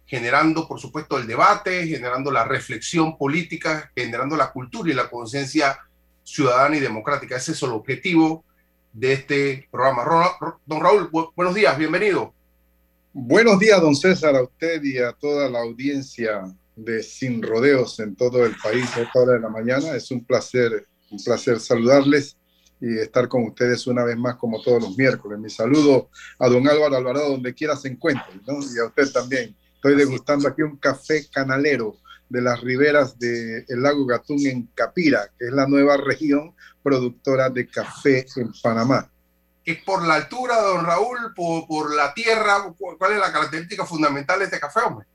[0.06, 5.78] generando, por supuesto, el debate, generando la reflexión política, generando la cultura y la conciencia
[6.26, 7.36] ciudadana y democrática.
[7.36, 8.44] Ese es el objetivo
[8.92, 10.04] de este programa.
[10.66, 12.34] Don Raúl, buenos días, bienvenido.
[13.12, 16.42] Buenos días, don César, a usted y a toda la audiencia
[16.74, 19.94] de Sin Rodeos en todo el país a esta hora de la mañana.
[19.94, 22.36] Es un placer, un placer saludarles
[22.80, 25.38] y estar con ustedes una vez más como todos los miércoles.
[25.38, 26.10] Mi saludo
[26.40, 28.54] a don Álvaro Alvarado donde quiera se encuentre, ¿no?
[28.54, 29.56] y a usted también.
[29.76, 31.96] Estoy degustando aquí un café canalero
[32.28, 37.66] de las riberas del lago Gatún en Capira, que es la nueva región productora de
[37.68, 39.10] café en Panamá.
[39.64, 42.72] ¿Es por la altura, don Raúl, por, la tierra?
[42.78, 45.06] ¿Cuál es la característica fundamental de este café, hombre?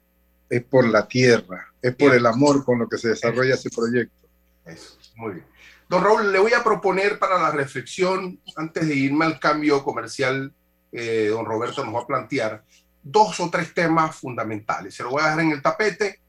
[0.49, 4.27] Es por la tierra, es por el amor con lo que se desarrolla ese proyecto.
[4.65, 5.45] Eso, muy bien.
[5.87, 10.53] Don Raúl, le voy a proponer para la reflexión, antes de irme al cambio comercial,
[10.91, 12.63] eh, don Roberto nos va a plantear
[13.03, 14.95] dos o tres temas fundamentales.
[14.95, 16.20] Se lo voy a dejar en el tapete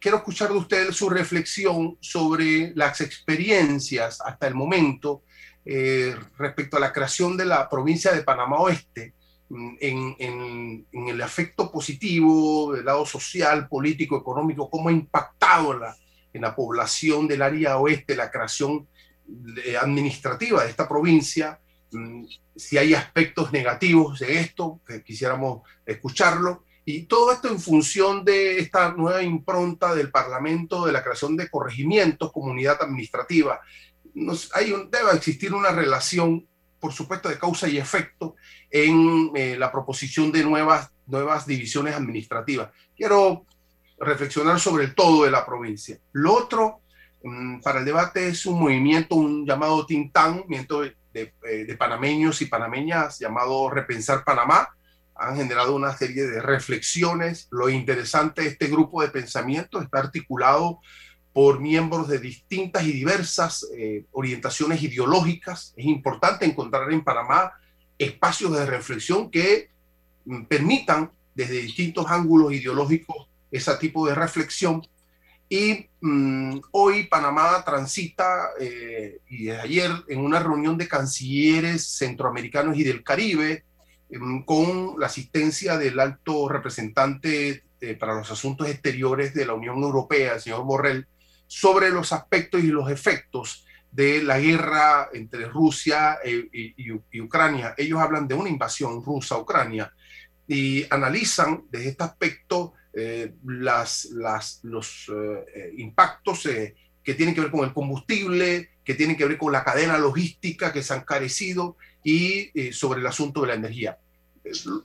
[0.00, 5.22] quiero escuchar de usted su reflexión sobre las experiencias hasta el momento
[5.64, 9.14] eh, respecto a la creación de la provincia de Panamá Oeste
[9.48, 15.96] mm, en, el efecto positivo del lado social, político, económico, cómo ha impactado en la,
[16.32, 18.86] en la población del área oeste la creación
[19.64, 21.58] eh, administrativa de esta provincia,
[21.92, 22.24] mm,
[22.56, 28.58] si hay aspectos negativos de esto, que quisiéramos escucharlo, y todo esto en función de
[28.58, 33.60] esta nueva impronta del Parlamento de la creación de corregimientos, comunidad administrativa.
[34.52, 36.46] Hay debe existir una relación,
[36.78, 38.36] por supuesto, de causa y efecto
[38.70, 42.70] en eh, la proposición de nuevas, nuevas divisiones administrativas.
[42.96, 43.46] Quiero
[43.98, 45.98] reflexionar sobre el todo de la provincia.
[46.12, 46.80] Lo otro,
[47.22, 52.46] mm, para el debate es un movimiento, un llamado Tintán, movimiento eh, de, panameños y
[52.46, 54.68] panameñas llamado Repensar Panamá.
[55.28, 57.48] Han generado una serie de reflexiones.
[57.50, 60.80] Lo interesante de este grupo de pensamiento está articulado
[61.32, 65.74] por miembros de distintas y diversas eh, orientaciones ideológicas.
[65.76, 67.52] Es importante encontrar en Panamá
[67.98, 69.70] espacios de reflexión que
[70.24, 74.86] mm, permitan desde distintos ángulos ideológicos ese tipo de reflexión.
[75.48, 82.76] Y mm, hoy Panamá transita, eh, y desde ayer, en una reunión de cancilleres centroamericanos
[82.76, 83.64] y del Caribe,
[84.44, 90.34] con la asistencia del alto representante eh, para los asuntos exteriores de la Unión Europea,
[90.34, 91.06] el señor Borrell,
[91.46, 93.64] sobre los aspectos y los efectos
[93.94, 97.74] de la guerra entre Rusia e, y, Ucrania.
[97.76, 99.92] Ellos hablan de una invasión rusa a Ucrania
[100.48, 106.74] y analizan desde este aspecto eh, las, las, los eh, impactos eh,
[107.04, 110.72] que tienen que ver con el combustible, que tienen que ver con la cadena logística
[110.72, 113.98] que se han carecido y sobre el asunto de la energía.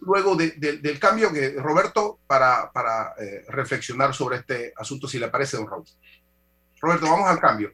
[0.02, 3.14] Luego del cambio que Roberto, para, para
[3.50, 5.84] reflexionar sobre este asunto, si le parece, don Raúl.
[6.82, 7.74] Roberto, vamos al cambio.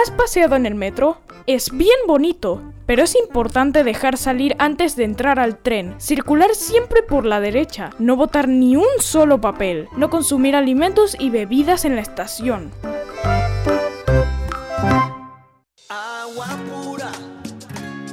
[0.00, 1.18] ¿Has paseado en el metro?
[1.46, 7.02] Es bien bonito, pero es importante dejar salir antes de entrar al tren, circular siempre
[7.02, 11.96] por la derecha, no botar ni un solo papel, no consumir alimentos y bebidas en
[11.96, 12.70] la estación.
[15.88, 17.12] Agua pura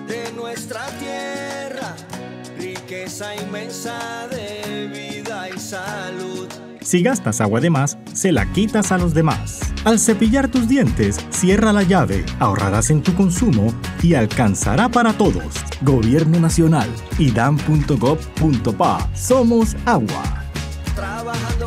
[0.08, 1.96] de nuestra tierra,
[2.58, 6.37] riqueza inmensa de vida y salud
[6.88, 9.60] si gastas agua de más, se la quitas a los demás.
[9.84, 15.44] Al cepillar tus dientes, cierra la llave, ahorrarás en tu consumo y alcanzará para todos.
[15.82, 16.88] Gobierno Nacional,
[17.20, 19.10] idam.gov.pa.
[19.14, 20.46] Somos agua.
[20.96, 21.67] Trabajando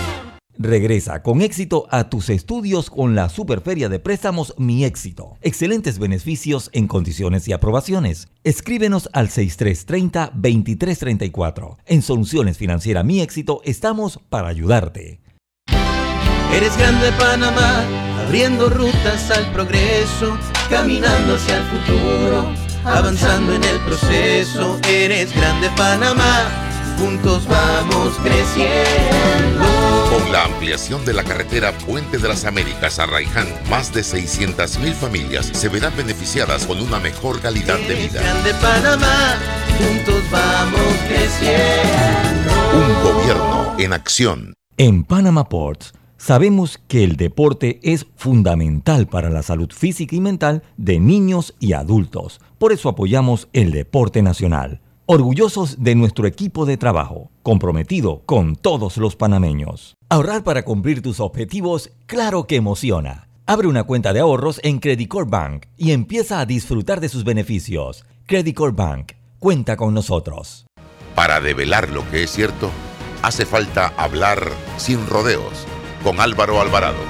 [0.61, 5.39] Regresa con éxito a tus estudios con la Superferia de Préstamos Mi Éxito.
[5.41, 8.27] Excelentes beneficios en condiciones y aprobaciones.
[8.43, 11.77] Escríbenos al 6330-2334.
[11.87, 15.19] En Soluciones Financieras Mi Éxito estamos para ayudarte.
[16.53, 17.83] Eres grande Panamá,
[18.23, 20.37] abriendo rutas al progreso,
[20.69, 22.53] caminando hacia el futuro,
[22.85, 24.79] avanzando en el proceso.
[24.87, 26.70] Eres grande Panamá
[27.01, 29.65] juntos vamos creciendo.
[30.11, 34.93] Con la ampliación de la carretera Puente de las Américas a Raiján, más de 600.000
[34.93, 38.21] familias se verán beneficiadas con una mejor calidad de vida.
[38.43, 39.37] De Panamá,
[39.77, 42.51] juntos vamos creciendo.
[42.73, 44.53] Un gobierno en acción.
[44.77, 50.61] En Panama Ports sabemos que el deporte es fundamental para la salud física y mental
[50.77, 52.41] de niños y adultos.
[52.59, 54.81] Por eso apoyamos el deporte nacional
[55.13, 59.97] orgullosos de nuestro equipo de trabajo, comprometido con todos los panameños.
[60.07, 63.27] Ahorrar para cumplir tus objetivos, claro que emociona.
[63.45, 68.05] Abre una cuenta de ahorros en Credit Bank y empieza a disfrutar de sus beneficios.
[68.25, 70.65] Credit Bank, cuenta con nosotros.
[71.13, 72.69] Para develar lo que es cierto,
[73.21, 75.67] hace falta hablar sin rodeos
[76.05, 77.03] con Álvaro Alvarado.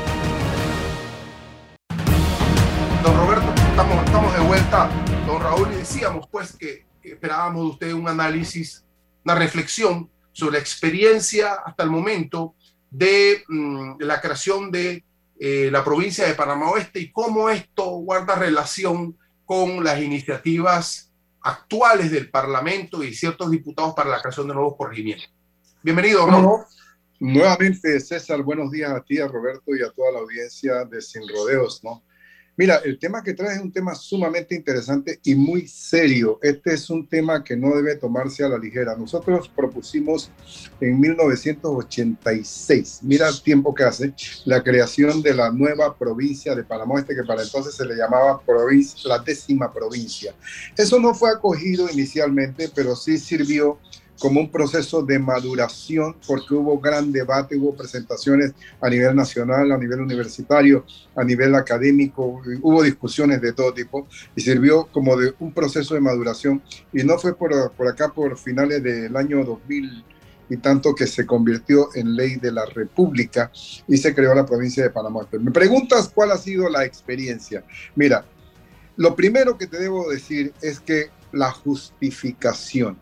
[3.03, 4.89] Don Roberto, estamos, estamos de vuelta.
[5.27, 8.84] Don Raúl, decíamos pues que esperábamos de usted un análisis,
[9.24, 12.55] una reflexión sobre la experiencia hasta el momento
[12.89, 15.03] de, mm, la creación de
[15.39, 22.12] eh, la provincia de Panamá Oeste y cómo esto guarda relación con las iniciativas actuales
[22.12, 25.34] del Parlamento y ciertos diputados para la creación de nuevos corregimientos.
[25.81, 26.65] Bienvenido, ¿no?
[27.20, 31.27] Nuevamente, César, buenos días a ti, a Roberto y a toda la audiencia de Sin
[31.27, 32.03] Rodeos, ¿no?
[32.58, 36.38] Mira, el tema que traes es un tema sumamente interesante y muy serio.
[36.41, 38.98] Este es un tema que no debe tomarse a la ligera.
[38.98, 40.29] Nosotros propusimos
[40.81, 47.00] en 1986, mira el tiempo que hace, la creación de la nueva provincia de Panamá
[47.00, 50.36] Este, que para entonces se le llamaba provincia, la décima provincia.
[50.75, 53.79] Eso no fue acogido inicialmente, pero sí sirvió
[54.22, 59.78] como un proceso de maduración, porque hubo gran debate, hubo presentaciones a nivel nacional, a
[59.78, 60.86] nivel universitario,
[61.16, 66.01] a nivel académico, hubo discusiones de todo tipo y sirvió como de un proceso de
[66.01, 66.62] maduración.
[66.94, 70.06] Y no fue por, por acá, por finales del año 2000
[70.50, 73.51] y tanto que se convirtió en ley de la República
[73.88, 75.28] y se creó la provincia de Panamá.
[75.40, 77.63] Me preguntas cuál ha sido la experiencia.
[77.96, 78.24] Mira,
[78.98, 83.00] lo primero que te debo decir es que la justificación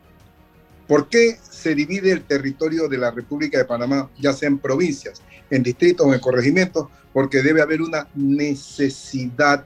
[0.90, 5.22] ¿Por qué se divide el territorio de la República de Panamá, ya sea en provincias,
[5.52, 6.88] en distritos o en corregimientos?
[7.14, 9.64] Porque debe haber una necesidad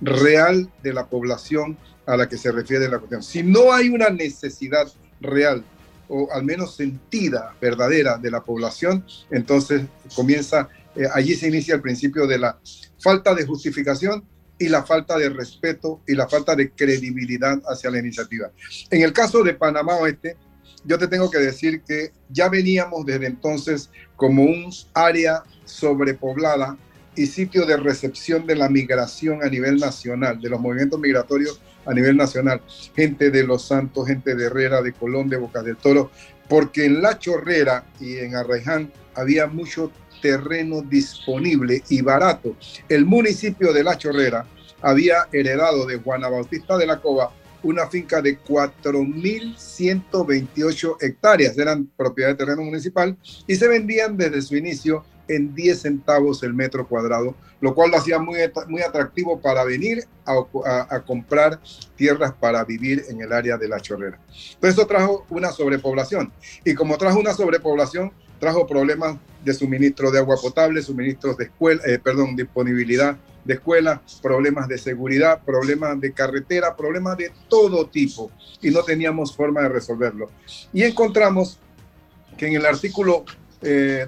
[0.00, 3.22] real de la población a la que se refiere la cuestión.
[3.22, 4.88] Si no hay una necesidad
[5.20, 5.62] real
[6.08, 9.82] o al menos sentida, verdadera de la población, entonces
[10.16, 12.58] comienza, eh, allí se inicia el principio de la
[12.98, 14.24] falta de justificación
[14.58, 18.50] y la falta de respeto y la falta de credibilidad hacia la iniciativa.
[18.90, 20.38] En el caso de Panamá Oeste,
[20.84, 26.76] yo te tengo que decir que ya veníamos desde entonces como un área sobrepoblada
[27.16, 31.92] y sitio de recepción de la migración a nivel nacional, de los movimientos migratorios a
[31.92, 32.60] nivel nacional.
[32.94, 36.10] Gente de Los Santos, gente de Herrera, de Colón, de Bocas del Toro,
[36.48, 42.56] porque en La Chorrera y en Arraiján había mucho terreno disponible y barato.
[42.88, 44.46] El municipio de La Chorrera
[44.82, 47.30] había heredado de Juana Bautista de la Cova
[47.64, 54.54] una finca de 4.128 hectáreas, eran propiedad de terreno municipal, y se vendían desde su
[54.56, 59.64] inicio en 10 centavos el metro cuadrado, lo cual lo hacía muy, muy atractivo para
[59.64, 61.58] venir a, comprar
[61.96, 64.20] tierras para vivir en el área de la chorrera.
[64.54, 66.30] Entonces eso trajo una sobrepoblación,
[66.64, 71.80] y como trajo una sobrepoblación, trajo problemas de suministro de agua potable, suministros de escuela,
[71.86, 78.30] eh, perdón, disponibilidad de escuela, problemas de seguridad, problemas de carretera, problemas de todo tipo
[78.62, 80.30] y no teníamos forma de resolverlo.
[80.72, 81.58] Y encontramos
[82.36, 83.24] que en el artículo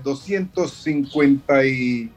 [0.03, 2.11] 250 eh, y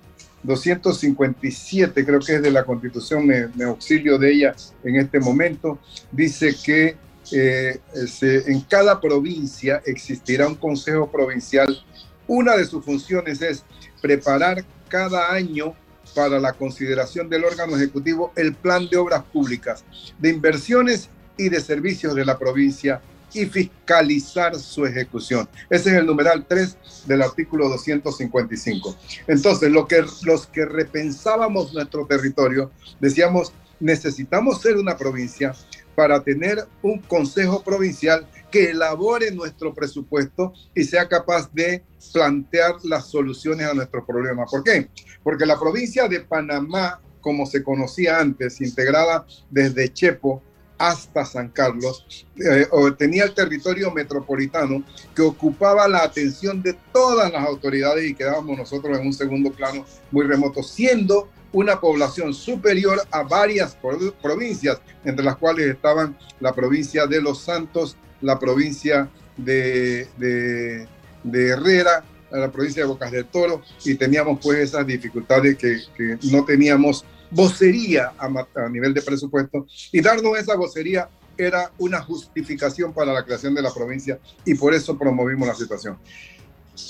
[0.44, 5.80] 257, creo que es de la Constitución, me, auxilio de ella en este momento,
[6.12, 6.98] dice que
[7.32, 7.80] eh,
[8.22, 11.84] en cada provincia existirá un consejo provincial.
[12.28, 13.64] Una de sus funciones es
[14.02, 15.76] preparar cada año
[16.14, 19.84] para la consideración del órgano ejecutivo el plan de obras públicas,
[20.18, 23.02] de inversiones y de servicios de la provincia
[23.34, 25.48] y fiscalizar su ejecución.
[25.70, 28.96] Ese es el numeral 3 del artículo 255.
[29.28, 35.54] Entonces, lo que, los que repensábamos nuestro territorio, decíamos, necesitamos ser una provincia
[35.96, 43.08] para tener un consejo provincial que elabore nuestro presupuesto y sea capaz de plantear las
[43.08, 44.50] soluciones a nuestros problemas.
[44.50, 44.90] ¿Por qué?
[45.24, 50.42] Porque la provincia de Panamá, como se conocía antes, integrada desde Chepo
[50.78, 52.66] hasta San Carlos, eh,
[52.98, 54.82] tenía el territorio metropolitano
[55.14, 59.86] que ocupaba la atención de todas las autoridades y quedábamos nosotros en un segundo plano
[60.10, 63.78] muy remoto, siendo una población superior a varias
[64.22, 72.04] provincias, entre las cuales estaban la provincia de Los Santos, la provincia de, de, Herrera,
[72.32, 77.06] la provincia de Bocas del Toro, y teníamos pues esas dificultades que, que no teníamos
[77.32, 83.24] vocería a, a, nivel de presupuesto, y darnos esa vocería era una justificación para la
[83.24, 85.98] creación de la provincia, y por eso promovimos la situación.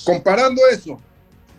[0.04, 1.00] Comparando eso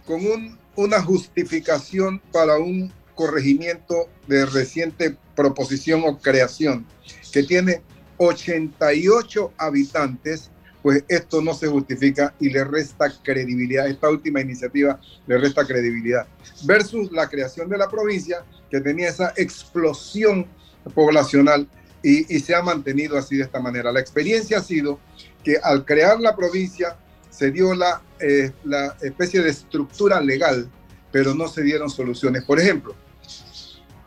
[0.06, 6.86] con un, una justificación para un corregimiento de reciente proposición o creación
[7.32, 7.82] que tiene
[8.20, 10.50] 88 habitantes,
[10.82, 13.88] pues esto no se justifica y le resta credibilidad.
[13.88, 16.28] Esta última iniciativa le resta credibilidad.
[16.64, 20.46] Versus la creación de la provincia, que tenía esa explosión
[20.94, 21.66] poblacional
[22.02, 23.90] y, se ha mantenido así de esta manera.
[23.90, 25.00] La experiencia ha sido
[25.42, 26.98] que al crear la provincia
[27.30, 30.70] se dio la, eh, la especie de estructura legal,
[31.10, 32.44] pero no se dieron soluciones.
[32.44, 32.94] Por ejemplo,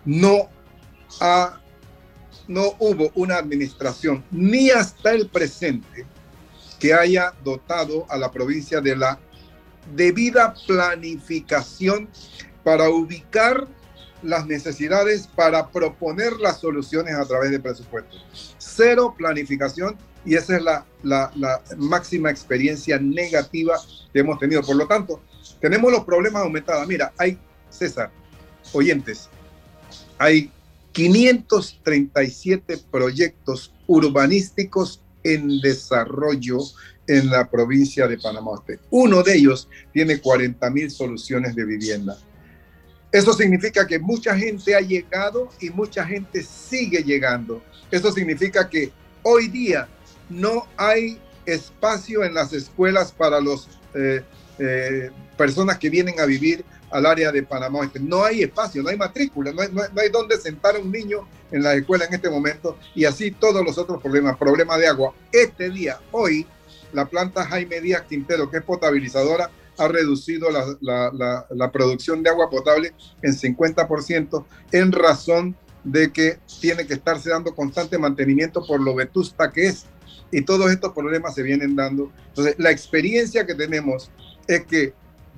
[0.05, 0.49] no
[1.19, 1.62] ha
[2.47, 6.05] no hubo una administración, ni hasta el presente,
[6.79, 9.19] que haya dotado a la provincia de la
[9.95, 12.09] debida planificación
[12.63, 13.67] para ubicar
[14.21, 18.55] las necesidades, para proponer las soluciones a través de presupuestos.
[18.57, 20.85] Cero planificación y esa es la,
[21.77, 23.77] máxima experiencia negativa
[24.13, 24.61] que hemos tenido.
[24.61, 25.21] Por lo tanto,
[25.59, 26.87] tenemos los problemas aumentados.
[26.87, 27.37] Mira, hay,
[27.69, 28.09] César,
[28.71, 29.29] oyentes,
[30.17, 30.49] hay
[30.93, 36.59] 537 proyectos urbanísticos en desarrollo
[37.07, 38.51] en la provincia de Panamá.
[38.89, 42.17] Uno de ellos tiene 40 mil soluciones de vivienda.
[43.11, 47.61] Eso significa que mucha gente ha llegado y mucha gente sigue llegando.
[47.91, 49.87] Eso significa que hoy día
[50.29, 54.23] no hay espacio en las escuelas para las eh,
[54.57, 57.91] eh, personas que vienen a vivir al área de Panamá.
[57.99, 61.73] No hay espacio, no hay matrícula, no hay, no, sentar a un niño en la
[61.73, 65.13] escuela en este momento y así todos los otros problemas, problema de agua.
[65.31, 66.45] Este día, hoy,
[66.93, 72.29] la planta Jaime Díaz Quintero, que es potabilizadora, ha reducido la, la, la, producción de
[72.29, 78.79] agua potable en 50% en razón de que tiene que estarse dando constante mantenimiento por
[78.79, 79.85] lo vetusta que es.
[80.31, 82.11] Y todos estos problemas se vienen dando.
[82.27, 84.11] Entonces, la experiencia que tenemos
[84.47, 84.93] es que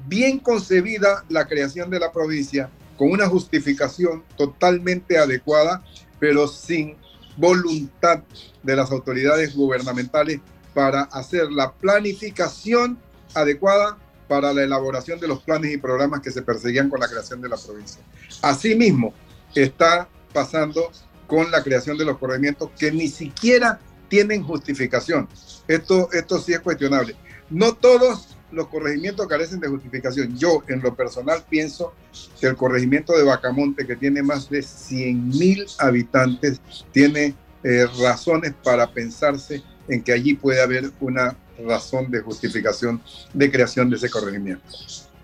[0.08, 5.84] bien concebida la creación de la provincia, con una justificación totalmente adecuada,
[6.20, 6.96] pero sin
[7.38, 8.24] voluntad
[8.64, 10.40] de las autoridades gubernamentales
[10.74, 12.98] para hacer la planificación
[13.34, 13.98] adecuada
[14.28, 17.50] para la elaboración de los planes y programas que se perseguían con la creación de
[17.50, 18.02] la provincia.
[18.42, 19.14] Asimismo,
[19.54, 20.92] está pasando
[21.28, 25.28] con la creación de los corregimientos que ni siquiera tienen justificación.
[25.68, 27.16] Esto, esto sí es cuestionable.
[27.50, 30.38] No todos los corregimientos carecen de justificación.
[30.38, 31.94] Yo, en lo personal, pienso
[32.40, 38.54] que el corregimiento de Bacamonte, que tiene más de 100 mil habitantes, tiene eh, razones
[38.64, 43.02] para pensarse en que allí puede haber una razón de justificación
[43.34, 44.64] de creación de ese corregimiento.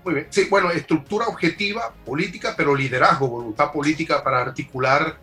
[0.04, 0.28] Muy bien.
[0.30, 5.18] Sí, bueno, estructura objetiva, política, pero liderazgo, voluntad política para articular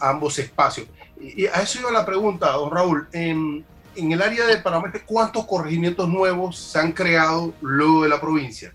[0.00, 0.86] ambos espacios.
[1.20, 3.08] Y a eso iba la pregunta, don Raúl.
[3.12, 3.64] En,
[3.96, 8.72] en el área de Panamá, ¿cuántos corregimientos nuevos se han creado luego de la provincia?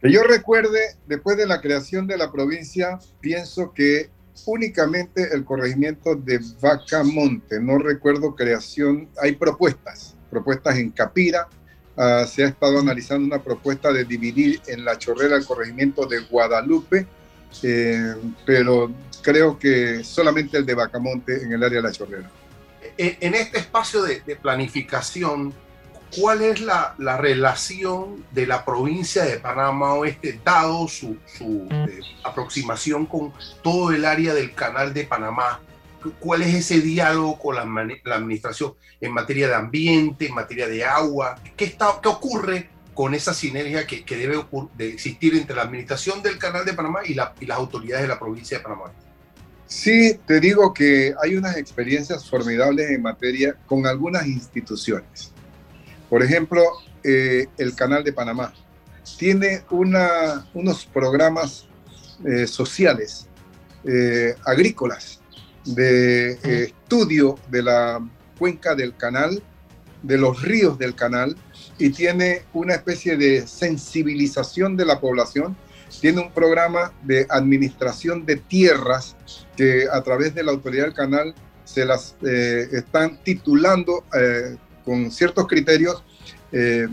[0.00, 4.10] Que yo recuerde, después de la creación de la provincia, pienso que
[4.44, 11.48] únicamente el corregimiento de Vacamonte, no recuerdo creación, hay propuestas, propuestas en Capira,
[11.96, 16.20] uh, se ha estado analizando una propuesta de dividir en la chorrera el corregimiento de
[16.20, 17.06] Guadalupe,
[17.62, 18.14] eh,
[18.44, 18.92] pero
[19.22, 22.30] creo que solamente el de Vacamonte en el área de la chorrera.
[22.98, 25.52] En, este espacio de, de planificación,
[26.18, 32.00] ¿cuál es la, la, relación de la provincia de Panamá Oeste, dado su, su eh,
[32.24, 33.32] aproximación con
[33.62, 35.60] todo el área del canal de Panamá?
[36.20, 37.64] ¿Cuál es ese diálogo con la,
[38.04, 41.38] la administración en materia de ambiente, en materia de agua?
[41.56, 44.42] ¿Qué, está, qué ocurre con esa sinergia que, que debe
[44.74, 48.08] de existir entre la administración del canal de Panamá y, la, y las autoridades de
[48.08, 49.05] la provincia de Panamá Oeste?
[49.66, 55.32] Sí, te digo que hay unas experiencias formidables en materia con algunas instituciones.
[56.08, 56.62] Por ejemplo,
[57.02, 58.52] eh, el Canal de Panamá
[59.18, 61.66] tiene una, unos programas
[62.24, 63.26] eh, sociales,
[63.84, 65.20] eh, agrícolas,
[65.64, 69.42] de estudio de la cuenca del canal,
[70.02, 71.36] de los ríos del canal,
[71.78, 75.56] y tiene una especie de sensibilización de la población.
[76.00, 79.16] Tiene un programa de administración de tierras
[79.56, 84.04] que a través de la autoridad del canal se las están titulando
[84.84, 86.04] con ciertos criterios
[86.52, 86.86] eh,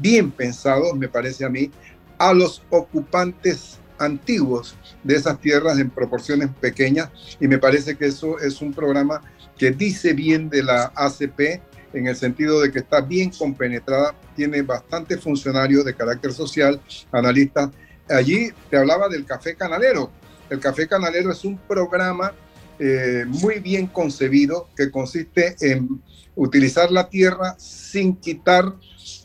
[0.00, 1.70] bien pensados, me parece a mí,
[2.18, 8.38] a los ocupantes antiguos de esas tierras en proporciones pequeñas y me parece que eso
[8.38, 9.22] es un programa
[9.56, 11.62] que dice bien de la ACP
[11.94, 16.80] en el sentido de que está bien compenetrada, tiene bastantes funcionarios de carácter social,
[17.12, 17.70] analistas.
[18.08, 20.10] Allí te hablaba del Café Canalero.
[20.50, 22.32] El Café Canalero es un programa
[22.78, 26.02] eh, muy bien concebido que consiste en
[26.34, 28.74] utilizar la tierra sin quitar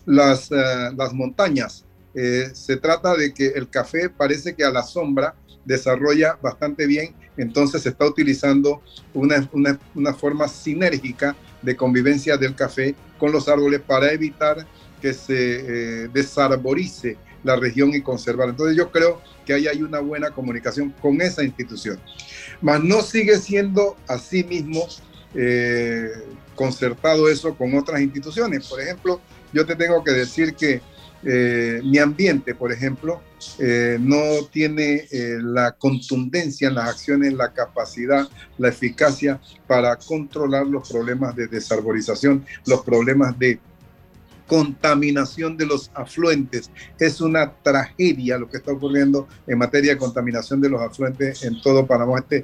[0.06, 0.56] las, eh,
[0.96, 1.86] las montañas.
[2.14, 5.36] Eh, se trata de que el café parece que a la sombra
[5.66, 8.82] desarrolla bastante bien, entonces se está utilizando
[9.14, 14.66] una, una, una forma sinérgica de convivencia del café con los árboles para evitar
[15.02, 18.50] que se desarborice la región y conservar.
[18.50, 22.00] Entonces yo creo que ahí hay una buena comunicación con esa institución
[22.62, 24.88] mas no sigue siendo así mismo
[25.36, 26.10] eh,
[26.56, 28.68] concertado eso con otras instituciones.
[28.68, 29.22] Por ejemplo,
[29.54, 30.82] yo te tengo que decir que
[31.24, 33.22] eh, mi ambiente, por ejemplo,
[33.60, 40.90] eh, no tiene la contundencia en las acciones, la capacidad, la eficacia para controlar los
[40.90, 43.60] problemas de desarborización, los problemas de
[44.48, 46.72] contaminación de los afluentes.
[47.00, 51.62] Es una tragedia lo que está ocurriendo en materia de contaminación de los afluentes en
[51.62, 52.20] todo Panamá.
[52.20, 52.44] Este,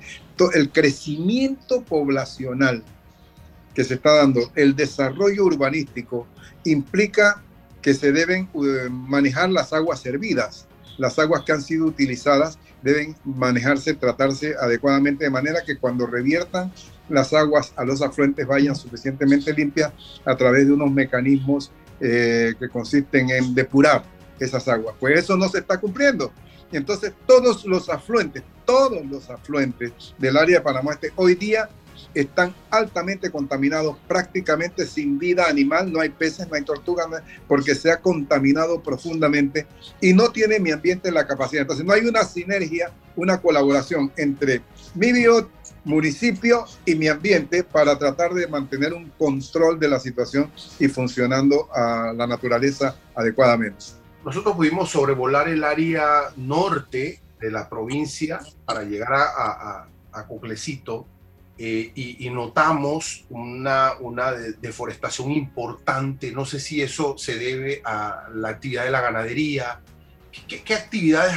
[0.54, 2.84] el crecimiento poblacional
[3.74, 6.28] que se está dando, el desarrollo urbanístico,
[6.63, 7.42] implica
[7.82, 10.68] que se deben eh, manejar las aguas servidas.
[11.00, 16.72] las aguas que han sido utilizadas deben manejarse, tratarse adecuadamente de manera que cuando reviertan
[17.10, 19.92] las aguas a los afluentes vayan suficientemente limpias
[20.24, 21.72] a través de unos mecanismos
[22.06, 24.04] eh, que consisten en depurar
[24.38, 24.94] esas aguas.
[25.00, 26.34] Pues eso no se está cumpliendo.
[26.74, 31.70] Entonces todos los afluentes, todos los afluentes del área de Panamá Este hoy día
[32.14, 37.08] están altamente contaminados, prácticamente sin vida animal, no hay peces, no hay tortugas,
[37.48, 39.68] porque se ha contaminado profundamente
[40.02, 41.62] y no tiene mi ambiente la capacidad.
[41.62, 44.62] Entonces no hay una sinergia, una colaboración entre
[44.96, 45.50] mi bio,
[45.86, 51.68] municipio y mi ambiente para tratar de mantener un control de la situación y funcionando
[51.74, 53.86] a la naturaleza adecuadamente.
[54.24, 61.08] Nosotros pudimos sobrevolar el área norte de la provincia para llegar a, a, a Coclecito
[61.58, 66.32] eh, y, y, notamos una, una deforestación importante.
[66.32, 69.80] No sé si eso se debe a la actividad de la ganadería.
[70.48, 71.36] ¿Qué, qué actividades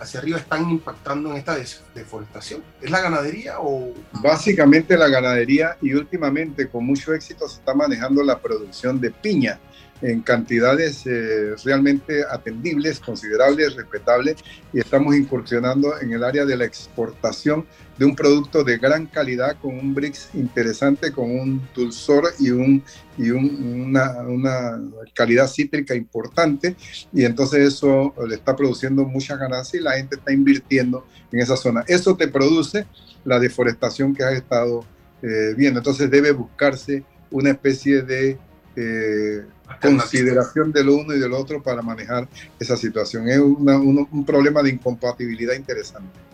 [0.00, 1.56] hacia arriba están impactando en esta
[1.94, 2.64] deforestación?
[2.80, 3.94] ¿Es la ganadería o...?
[4.20, 9.60] Básicamente la ganadería y últimamente con mucho éxito se está manejando la producción de piña
[10.02, 14.36] en cantidades eh, realmente atendibles, considerables, respetables,
[14.72, 17.66] y estamos incursionando en el área de la exportación
[18.02, 22.82] de un producto de gran calidad, con un BRICS interesante, con un dulzor y, un,
[23.16, 24.82] y un, una, una,
[25.14, 26.74] calidad cítrica importante,
[27.12, 31.56] y entonces eso le está produciendo mucha ganancia y la gente está invirtiendo en esa
[31.56, 31.84] zona.
[31.86, 32.86] Eso te produce
[33.24, 34.84] la deforestación que has estado
[35.22, 38.36] eh, viendo, entonces debe buscarse una especie de...
[38.74, 39.42] Eh,
[39.80, 43.28] consideración de lo uno y del otro para manejar esa situación.
[43.28, 46.31] Es una, un, un, problema de incompatibilidad interesante.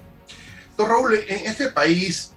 [0.79, 2.33] Don Raúl, en este país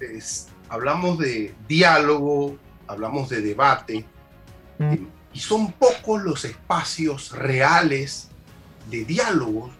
[0.00, 4.04] es, hablamos de diálogo, hablamos de debate,
[4.78, 4.94] mm.
[5.32, 8.30] y son pocos los espacios reales
[8.90, 9.70] de diálogos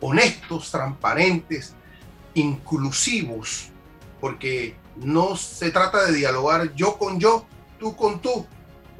[0.00, 1.72] honestos, transparentes,
[2.34, 3.70] inclusivos,
[4.20, 7.46] porque no se trata de dialogar yo con yo,
[7.80, 8.46] tú con tú,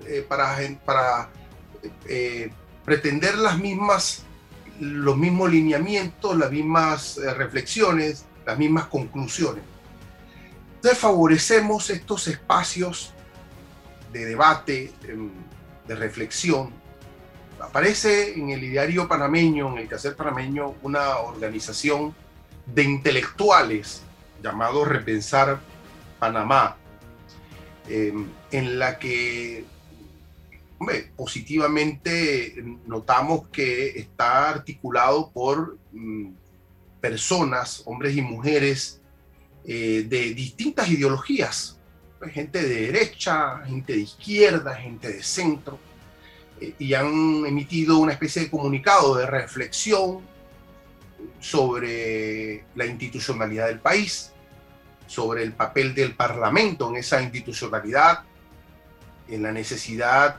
[0.06, 1.28] eh, para, para
[2.06, 2.50] eh,
[2.82, 4.24] pretender las mismas,
[4.80, 9.62] los mismos lineamientos, las mismas eh, reflexiones, las mismas conclusiones.
[10.76, 13.12] Entonces favorecemos estos espacios
[14.12, 15.30] de debate, em,
[15.86, 16.70] de reflexión.
[17.60, 22.14] Aparece en el diario panameño, en el quehacer panameño, una organización
[22.66, 24.02] de intelectuales
[24.42, 25.60] llamado Repensar
[26.18, 26.76] Panamá,
[27.88, 29.64] em, en la que
[31.16, 32.54] positivamente
[32.86, 36.30] notamos que está articulado por mm,
[37.00, 39.00] personas, hombres y mujeres
[39.64, 41.78] eh, de distintas ideologías,
[42.18, 45.78] pues, gente de derecha, gente de izquierda, gente de centro,
[46.60, 50.20] eh, y han emitido una especie de comunicado de reflexión
[51.40, 54.32] sobre la institucionalidad del país,
[55.06, 58.24] sobre el papel del Parlamento en esa institucionalidad,
[59.28, 60.36] en la necesidad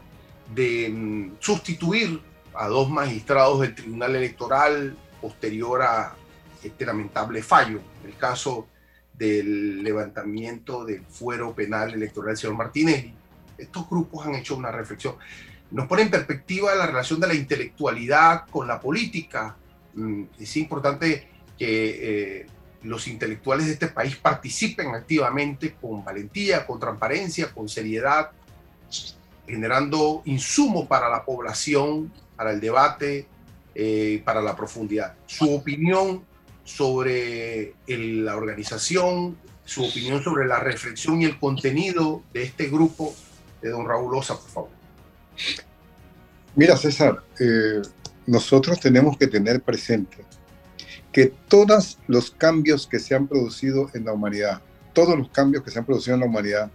[0.54, 2.22] de mm, sustituir
[2.54, 6.16] a dos magistrados del Tribunal Electoral posterior a
[6.64, 8.68] este lamentable fallo, el caso
[9.14, 13.06] del levantamiento del fuero penal electoral del señor Martínez.
[13.58, 15.16] Estos grupos han hecho una reflexión.
[15.72, 19.56] Nos pone en perspectiva la relación de la intelectualidad con la política.
[19.94, 21.28] Mm, es importante
[21.58, 22.48] que eh,
[22.84, 28.32] los intelectuales de este país participen activamente con valentía, con transparencia, con seriedad,
[29.48, 33.28] generando insumos para la población, para el debate,
[33.76, 35.16] eh, para la profundidad.
[35.26, 36.24] Su opinión
[36.64, 43.14] sobre el, la organización, su opinión sobre la reflexión y el contenido de este grupo
[43.62, 44.70] de don Raúl Osa, por favor.
[46.56, 47.82] Mira, César, eh,
[48.28, 50.18] nosotros tenemos que tener presente
[51.12, 54.62] que todos los cambios que se han producido en la humanidad,
[54.94, 56.72] todos los cambios que se han producido en la humanidad,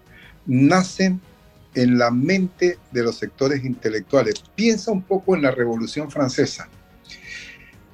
[0.47, 1.21] nacen
[1.75, 4.43] en la mente de los sectores intelectuales.
[4.55, 6.69] Piensa un poco en la Revolución Francesa.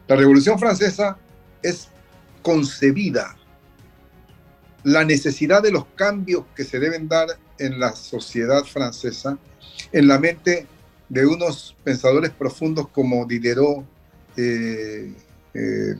[0.06, 1.18] La Revolución Francesa
[1.62, 1.88] es
[2.42, 3.36] concebida
[4.84, 9.38] la necesidad de los cambios que se deben dar en la sociedad francesa
[9.92, 10.66] en la mente
[11.08, 13.84] de unos pensadores profundos como Diderot
[14.36, 15.12] eh,
[15.54, 15.94] eh,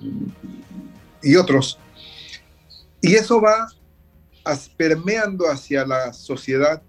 [1.23, 1.79] y otros.
[3.01, 3.69] Y eso va
[4.77, 6.83] permeando hacia la sociedad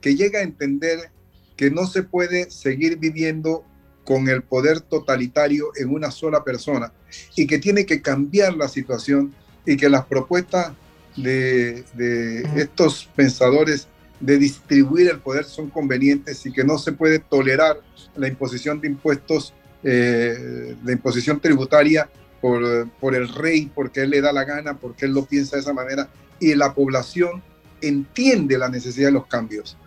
[0.00, 1.10] que llega a entender
[1.56, 3.64] que no se puede seguir viviendo
[4.04, 6.92] con el poder totalitario en una sola persona
[7.36, 9.34] y que tiene que cambiar la situación
[9.66, 10.72] y que las propuestas
[11.16, 13.88] de, de estos pensadores
[14.20, 17.80] de distribuir el poder son convenientes y que no se puede tolerar
[18.16, 22.06] la imposición de impuestos eh, de imposición tributaria
[22.42, 25.62] por, por el rey, porque él le da la gana, porque él lo piensa de
[25.62, 27.42] esa manera, y la población
[27.80, 29.78] entiende la necesidad de los cambios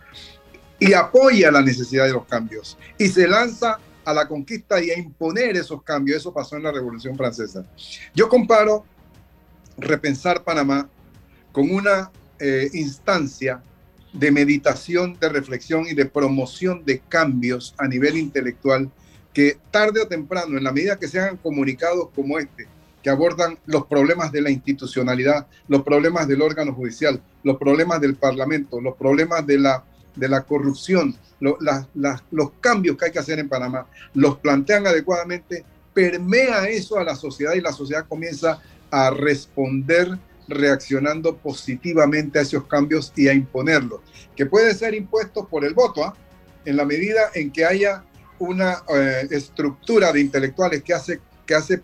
[0.78, 4.98] y apoya la necesidad de los cambios y se lanza a la conquista y a
[4.98, 6.18] imponer esos cambios.
[6.18, 7.64] Eso pasó en la Revolución Francesa.
[8.14, 8.84] Yo comparo
[9.78, 10.88] repensar Panamá
[11.52, 13.62] con una eh, instancia
[14.12, 18.90] de meditación, de reflexión y de promoción de cambios a nivel intelectual
[19.32, 22.68] que tarde o temprano, en la medida que se hagan comunicados como este,
[23.02, 28.14] que abordan los problemas de la institucionalidad, los problemas del órgano judicial, los problemas del
[28.14, 29.84] Parlamento, los problemas de la,
[30.14, 36.68] de la corrupción, los cambios que hay que hacer en Panamá, los plantean adecuadamente, permea
[36.68, 43.12] eso a la sociedad y la sociedad comienza a responder reaccionando positivamente a esos cambios
[43.16, 44.00] y a imponerlos,
[44.36, 46.14] que pueden ser impuestos por el voto, ¿ah?
[46.64, 48.04] en la medida en que haya
[48.38, 51.82] una eh, estructura de intelectuales que hace, que hace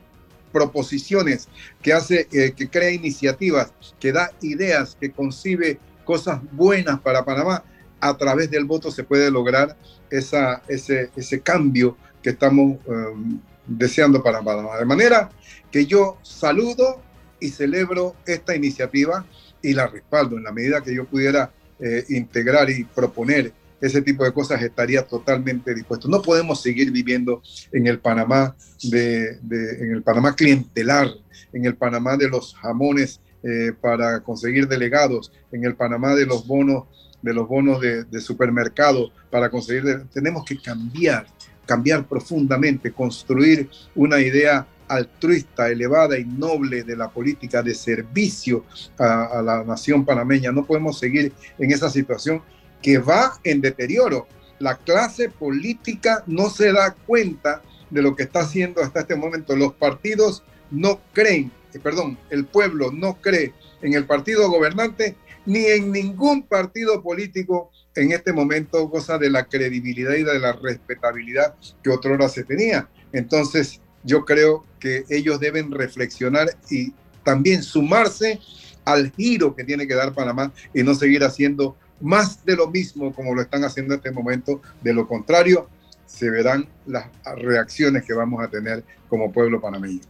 [0.53, 1.49] proposiciones,
[1.83, 7.63] que hace, eh, que crea iniciativas, que da ideas, que concibe cosas buenas para Panamá,
[8.01, 9.77] a través del voto se puede lograr
[10.11, 14.77] esa, ese, ese cambio que estamos um, deseando para Panamá.
[14.77, 15.31] De manera
[15.71, 17.01] que yo saludo
[17.39, 19.25] y celebro esta iniciativa
[19.63, 24.25] y la respaldo en la medida que yo pudiera eh, integrar y proponer ese tipo
[24.25, 26.09] de cosas estaría totalmente dispuesto.
[26.09, 31.09] No podemos seguir viviendo en el Panamá de, en el Panamá clientelar,
[31.53, 36.47] en el Panamá de los jamones eh, para conseguir delegados, en el Panamá de los
[36.47, 36.85] bonos
[37.23, 40.07] de los bonos de, supermercado para conseguir.
[40.13, 41.27] tenemos que cambiar,
[41.67, 48.65] cambiar profundamente, construir una idea altruista, elevada y noble de la política de servicio
[48.99, 50.51] a, la nación panameña.
[50.51, 52.43] No podemos seguir en esa situación
[52.83, 54.27] que va en deterioro.
[54.59, 59.57] La clase política no se da cuenta de lo que está haciendo hasta este momento.
[59.57, 65.67] Los partidos no creen, eh, perdón, el pueblo no cree en el partido gobernante ni
[65.67, 71.55] en ningún partido político en este momento goza de la credibilidad y de la respetabilidad
[71.83, 72.89] que otrora se tenía.
[73.13, 76.93] Entonces, yo creo que ellos deben reflexionar y
[77.25, 78.41] también sumarse
[78.85, 83.15] al giro que tiene que dar Panamá y no seguir haciendo más de lo mismo
[83.15, 84.63] como lo están haciendo en este momento.
[84.83, 85.69] De lo contrario,
[86.07, 90.01] se verán las reacciones que vamos a tener como pueblo panameño.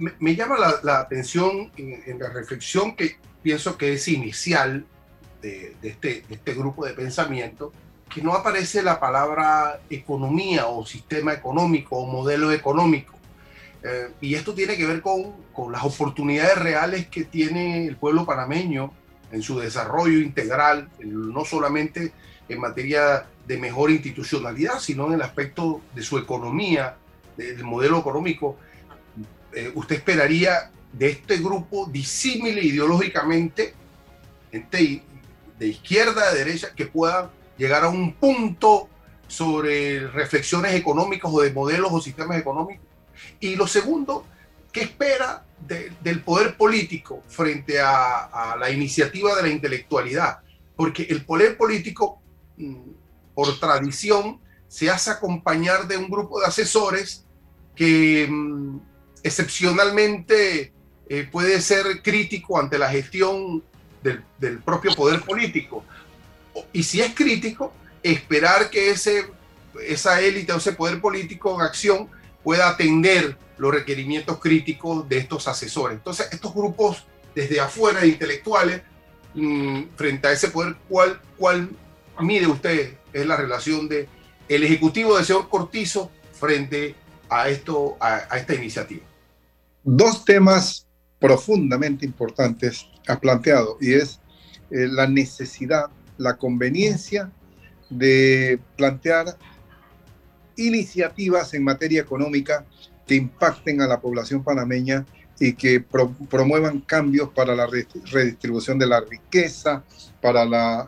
[0.00, 4.86] Me, llama la, atención en, la reflexión que pienso que es inicial
[5.42, 7.72] de, este, de este grupo de pensamiento,
[8.12, 13.14] que no aparece la palabra economía o sistema económico o modelo económico.
[13.82, 18.24] Eh, y esto tiene que ver con, con, las oportunidades reales que tiene el pueblo
[18.24, 18.92] panameño
[19.32, 22.12] en su desarrollo integral, no solamente
[22.48, 26.96] en materia de mejor institucionalidad, sino en el aspecto de su economía,
[27.36, 28.56] del modelo económico.
[29.52, 33.74] Eh, usted esperaría de este grupo disímile ideológicamente
[34.50, 38.88] de izquierda a derecha que puedan llegar a un punto
[39.28, 42.84] sobre reflexiones económicas o de modelos o sistemas económicos.
[43.38, 44.26] Y lo segundo,
[44.72, 45.44] ¿qué espera
[46.02, 50.40] del poder político frente a, la iniciativa de la intelectualidad?
[50.74, 52.20] Porque el poder político,
[52.56, 52.90] mm,
[53.34, 57.24] por tradición, se hace acompañar de un grupo de asesores
[57.76, 58.78] que mm,
[59.22, 60.72] excepcionalmente
[61.08, 63.62] eh, puede ser crítico ante la gestión
[64.02, 65.84] del, del, propio poder político.
[66.72, 69.26] Y si es crítico, esperar que ese,
[69.86, 72.08] esa élite o ese poder político en acción
[72.42, 75.98] pueda atender los requerimientos críticos de estos asesores.
[75.98, 77.04] Entonces, estos grupos
[77.34, 78.82] desde afuera, intelectuales,
[79.34, 81.68] mm, frente a ese poder, ¿cuál, ¿cuál
[82.20, 84.08] mide usted es la relación de
[84.48, 86.94] el ejecutivo del señor Cortizo frente
[87.28, 89.09] a, esto, a, a esta iniciativa?
[89.82, 90.86] Dos temas
[91.18, 94.20] profundamente importantes ha planteado y es
[94.70, 95.86] eh, la necesidad,
[96.18, 97.30] la conveniencia
[97.88, 99.36] de plantear
[100.56, 102.64] iniciativas en materia económica
[103.06, 105.04] que impacten a la población panameña
[105.40, 109.82] y que promuevan cambios para la redistribución de la riqueza,
[110.20, 110.42] para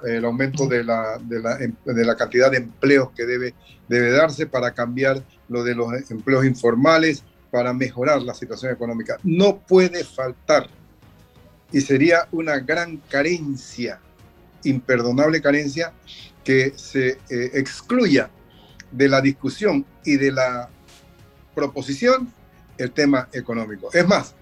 [0.05, 3.55] el aumento de la, de, la, em, de la, cantidad de empleos que debe,
[3.89, 9.19] debe darse, para cambiar lo de los empleos informales, para mejorar la situación económica.
[9.23, 10.71] No puede faltar
[11.71, 14.01] y sería una gran carencia,
[14.65, 15.93] imperdonable carencia,
[16.45, 18.31] que se eh, excluya
[18.91, 20.71] de la discusión y de la
[21.55, 22.33] proposición
[22.79, 23.91] el tema económico.
[23.93, 24.35] Es más,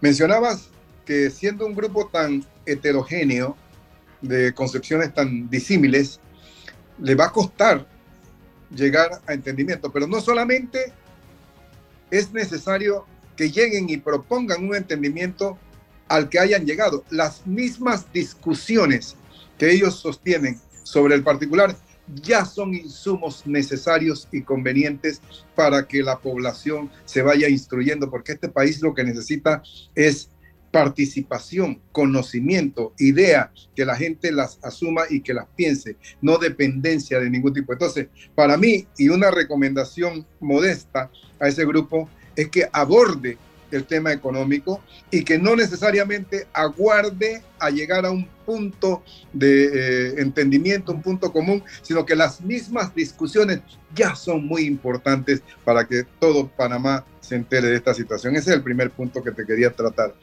[0.00, 0.68] mencionabas
[1.04, 3.56] que siendo un grupo tan heterogéneo,
[4.20, 6.20] de concepciones tan disímiles,
[7.00, 7.84] le va a costar
[8.70, 9.90] llegar a entendimiento.
[9.92, 10.92] Pero no solamente
[12.10, 13.04] es necesario
[13.36, 15.58] que lleguen y propongan un entendimiento
[16.08, 17.04] al que hayan llegado.
[17.10, 19.16] Las mismas discusiones
[19.58, 21.76] que ellos sostienen sobre el particular
[22.22, 25.20] ya son insumos necesarios y convenientes
[25.54, 29.62] para que la población se vaya instruyendo, porque este país lo que necesita
[29.94, 30.30] es
[30.76, 37.30] participación, conocimiento, idea, que la gente las asuma y que las piense, no dependencia de
[37.30, 37.72] ningún tipo.
[37.72, 41.10] Entonces, para mí, y una recomendación modesta
[41.40, 43.38] a ese grupo, es que aborde
[43.70, 50.14] el tema económico y que no necesariamente aguarde a llegar a un punto de eh,
[50.18, 53.60] entendimiento, un punto común, sino que las mismas discusiones
[53.94, 58.36] ya son muy importantes para que todo Panamá se entere de esta situación.
[58.36, 60.14] Ese es el primer punto que te quería tratar.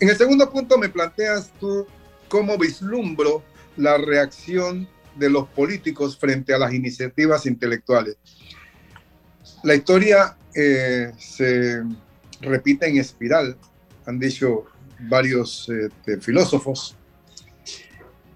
[0.00, 1.86] En el segundo punto me planteas tú
[2.28, 3.42] cómo vislumbro
[3.76, 8.16] la reacción de los políticos frente a las iniciativas intelectuales.
[9.62, 11.82] La historia eh, se
[12.40, 13.56] repite en espiral,
[14.06, 14.64] han dicho
[15.00, 16.96] varios este, filósofos,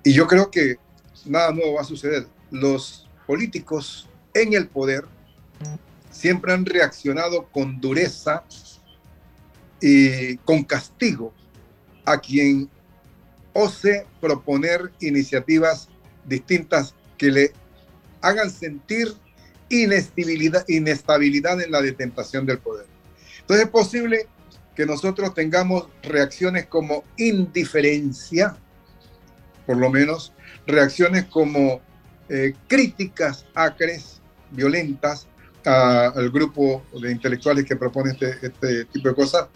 [0.05, 0.77] y yo creo que
[1.25, 2.27] nada nuevo va a suceder.
[2.51, 5.05] Los políticos en el poder
[6.13, 8.45] siempre han reaccionado con dureza
[9.81, 11.33] y con castigo
[12.05, 12.71] a quien
[13.53, 15.89] ose proponer iniciativas
[16.25, 17.53] distintas que le
[18.21, 19.09] hagan sentir
[19.69, 22.87] inestabilidad, inestabilidad en la detentación del poder.
[23.41, 24.29] Entonces es posible
[24.77, 28.57] que nosotros tengamos reacciones como indiferencia,
[29.67, 30.33] por lo menos,
[30.67, 31.81] reacciones como
[32.29, 34.21] eh, críticas acres,
[34.51, 35.27] violentas,
[35.65, 39.49] al grupo de intelectuales que propone este, este tipo de cosas,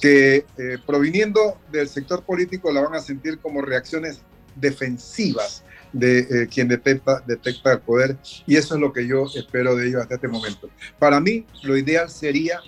[0.00, 4.20] que eh, proviniendo del sector político la van a sentir como reacciones
[4.54, 8.16] defensivas de eh, quien detecta, detecta el poder
[8.46, 10.68] y eso es lo que yo espero de ellos hasta este momento.
[10.98, 12.60] Para mí, lo ideal sería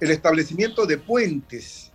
[0.00, 1.92] el establecimiento de puentes,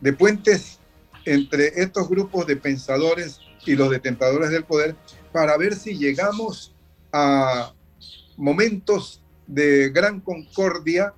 [0.00, 0.78] de puentes
[1.24, 4.96] entre estos grupos de pensadores y los detentadores del poder
[5.32, 6.74] para ver si llegamos
[7.12, 7.72] a
[8.36, 11.12] momentos de gran concordia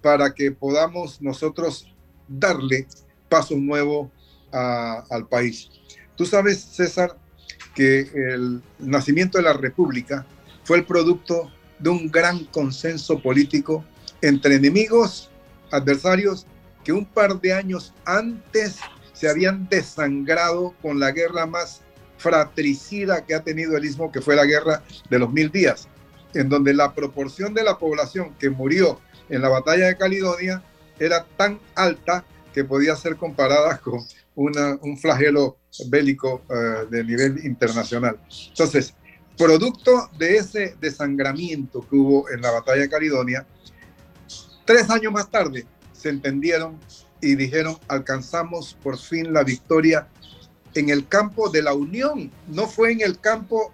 [0.00, 1.86] para que podamos nosotros
[2.26, 2.86] darle
[3.28, 4.10] paso nuevo
[4.50, 5.70] al país.
[6.16, 7.16] Tú sabes, César,
[7.74, 10.24] que el nacimiento de la República
[10.62, 13.84] fue el producto de un gran consenso político
[14.22, 15.30] entre enemigos
[15.70, 16.46] adversarios
[16.84, 18.76] que un par de años antes
[19.12, 21.82] se habían desangrado con la guerra más
[22.16, 25.88] fratricida que ha tenido el istmo, que fue la guerra de los mil días,
[26.34, 30.62] en donde la proporción de la población que murió en la batalla de Caledonia
[30.98, 34.00] era tan alta que podía ser comparada con
[34.36, 38.18] un flagelo bélico eh, de nivel internacional.
[38.48, 38.94] Entonces,
[39.36, 43.46] producto de ese desangramiento que hubo en la batalla de Caledonia,
[44.64, 46.78] Tres años más tarde se entendieron
[47.20, 50.08] y dijeron, alcanzamos por fin la victoria
[50.74, 53.73] en el campo de la unión, no fue en el campo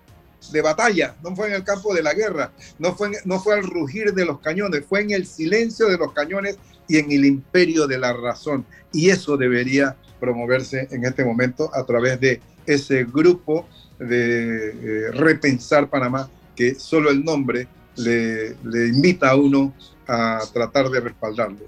[0.52, 3.62] de batalla, no fue en el campo de la guerra, no fue, no fue al
[3.64, 6.56] rugir de los cañones, fue en el silencio de los cañones
[6.88, 8.64] y en el imperio de la razón.
[8.92, 15.88] Y eso debería promoverse en este momento a través de ese grupo de eh, repensar
[15.88, 18.56] Panamá, que solo el nombre le,
[18.88, 19.74] invita a uno
[20.06, 21.58] a tratar de respaldarlo.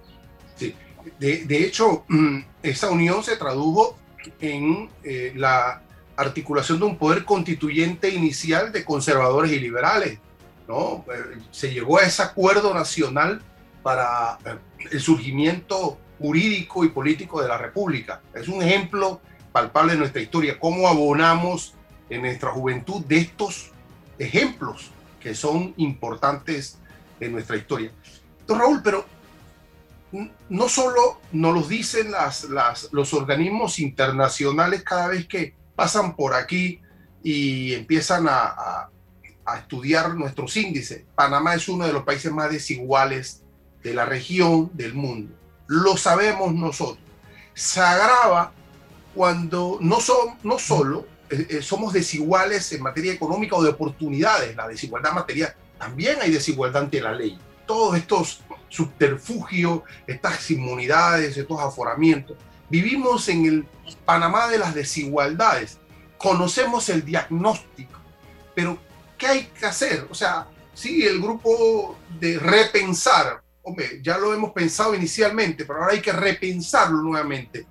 [1.18, 3.96] De hecho, mm, esa unión se tradujo
[4.40, 5.82] en eh, la
[6.22, 10.18] articulación de un poder constituyente inicial de conservadores y liberales.
[10.68, 11.04] ¿no?
[11.12, 13.42] Eh, se llegó a ese acuerdo nacional
[13.82, 14.56] para eh,
[14.90, 18.20] el surgimiento jurídico y político de la República.
[18.34, 21.74] Es un ejemplo palpable de nuestra historia, cómo abonamos
[22.08, 23.70] en nuestra juventud de estos
[24.18, 26.78] ejemplos que son importantes
[27.20, 27.90] en nuestra historia.
[28.46, 29.04] Don Raúl, pero
[30.48, 32.44] no solo nos los dicen las,
[32.92, 36.80] los organismos internacionales cada vez que pasan por aquí
[37.24, 38.88] y empiezan a,
[39.58, 41.02] estudiar nuestros índices.
[41.16, 43.42] Panamá es uno de los países más desiguales
[43.82, 45.34] de la región, del mundo.
[45.66, 47.04] Lo sabemos nosotros.
[47.52, 48.52] Se agrava
[49.12, 54.54] cuando no, son, no solo eh, eh, somos desiguales en materia económica o de oportunidades,
[54.54, 57.36] la desigualdad material, también hay desigualdad ante la ley
[57.66, 62.36] todos estos subterfugios, estas inmunidades, estos aforamientos.
[62.70, 63.66] Vivimos en el
[64.04, 65.78] Panamá de las desigualdades.
[66.22, 67.98] Conocemos el diagnóstico,
[68.54, 68.78] pero
[69.18, 70.06] ¿qué hay que hacer?
[70.10, 75.94] O sea, sí, el grupo de repensar, hombre, ya lo hemos pensado inicialmente, pero ahora
[75.94, 77.66] hay que repensarlo nuevamente.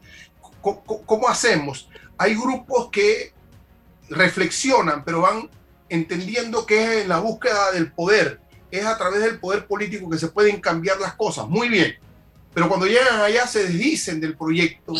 [0.61, 1.89] ¿Cómo, cómo hacemos?
[2.17, 3.33] Hay grupos que
[4.09, 5.49] reflexionan, pero van
[5.87, 8.41] entendiendo que es en la búsqueda del poder
[8.71, 11.47] es a través del poder político que se pueden cambiar las cosas.
[11.47, 11.95] Muy bien.
[12.53, 14.93] Pero cuando llegan allá se desdicen del proyecto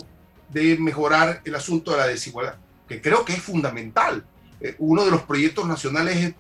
[0.50, 2.58] de mejorar el asunto de la desigualdad,
[2.92, 4.26] que creo que es fundamental.
[4.60, 6.34] Eh, uno de los proyectos nacionales es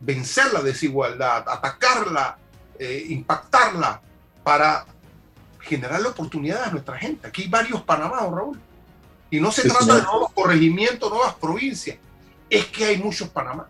[0.00, 2.38] vencer la desigualdad, atacarla,
[2.78, 4.00] eh, impactarla
[4.42, 4.86] para
[5.60, 7.28] generar oportunidades a nuestra gente.
[7.28, 8.58] Aquí hay varios Panamá, Raúl.
[9.30, 11.98] Y no se trata de nuevos corregimientos, nuevas provincias.
[12.48, 13.68] Es que hay muchos Panamá.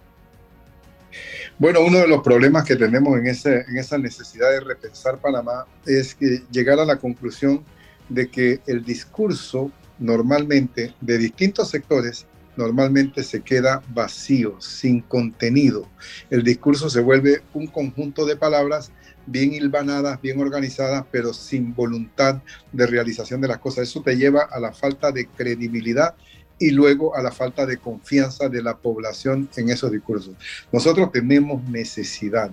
[1.59, 5.66] Bueno, uno de los problemas que tenemos en, ese, en esa necesidad de repensar Panamá
[5.85, 7.64] es que llegar a la conclusión
[8.09, 9.73] de que el discurso
[10.03, 12.27] normalmente de distintos sectores
[12.57, 15.89] normalmente se queda vacío, sin contenido.
[16.29, 18.93] El discurso se vuelve un conjunto de palabras
[19.27, 22.43] bien hilvanadas, bien organizadas, pero sin voluntad
[22.73, 23.89] de realización de las cosas.
[23.89, 26.15] Eso te lleva a la falta de credibilidad
[26.59, 30.35] y luego a la falta de confianza de la población en esos discursos.
[30.71, 32.51] Nosotros tenemos necesidad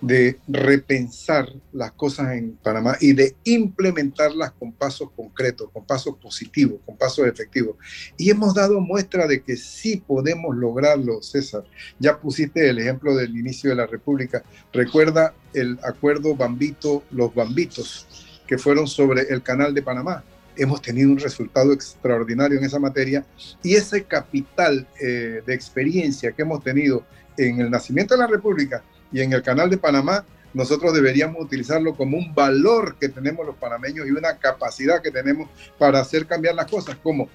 [0.00, 6.80] de repensar las cosas en Panamá y de implementarlas con pasos concretos, con pasos positivos,
[6.86, 7.76] con pasos efectivos.
[8.16, 11.64] Y hemos dado muestra de que sí podemos lograrlo, César.
[11.98, 14.42] Ya pusiste el ejemplo del inicio de la República.
[14.72, 20.24] Recuerda el acuerdo Bambito, los Bambitos, que fueron sobre el canal de Panamá.
[20.56, 23.24] Hemos tenido un resultado extraordinario en esa materia
[23.62, 27.04] y ese capital eh, de experiencia que hemos tenido
[27.36, 28.82] en el nacimiento de la República
[29.12, 33.56] y en el canal de Panamá, nosotros deberíamos utilizarlo como un valor que tenemos los
[33.56, 35.48] panameños y una capacidad que tenemos
[35.78, 37.28] para hacer cambiar las cosas, como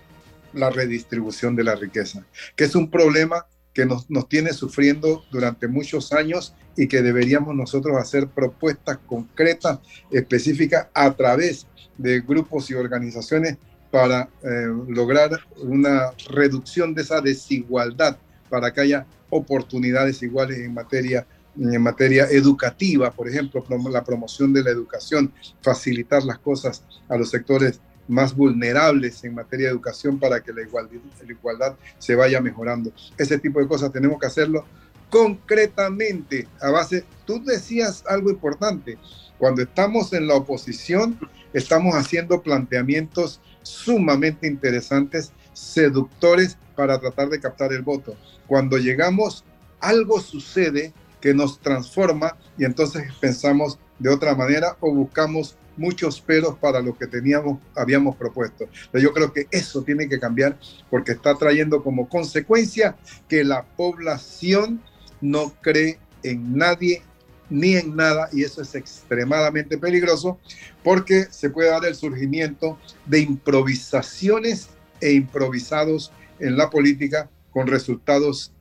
[0.54, 5.68] la redistribución de la riqueza, que es un problema que nos, nos tiene sufriendo durante
[5.68, 9.80] muchos años y que deberíamos nosotros hacer propuestas concretas,
[10.12, 11.68] específicas, a través
[11.98, 13.58] de grupos y organizaciones
[13.92, 18.18] para eh, lograr una reducción de esa desigualdad,
[18.50, 21.26] para que haya oportunidades iguales en materia
[21.58, 25.32] en materia educativa, por ejemplo, la promoción de la educación,
[25.62, 30.62] facilitar las cosas a los sectores más vulnerables en materia de educación para que la
[30.62, 32.92] igualdad, la igualdad se vaya mejorando.
[33.18, 34.66] Ese tipo de cosas tenemos que hacerlo
[35.10, 38.98] concretamente a base, tú decías algo importante,
[39.38, 41.18] cuando estamos en la oposición
[41.54, 48.16] estamos haciendo planteamientos sumamente interesantes, seductores para tratar de captar el voto.
[48.46, 49.46] Cuando llegamos,
[49.80, 50.94] algo sucede
[51.26, 56.96] que nos transforma y entonces pensamos de otra manera o buscamos muchos peros para lo
[56.96, 58.66] que teníamos, habíamos propuesto.
[58.94, 60.56] Yo creo que eso tiene que cambiar
[60.92, 62.96] porque está trayendo como consecuencia
[63.28, 64.84] que la población
[65.20, 67.02] no cree en nadie
[67.50, 70.38] ni en nada y eso es extremadamente peligroso
[70.84, 74.70] porque se puede dar el surgimiento de improvisaciones
[75.02, 78.54] e improvisados en la política con resultados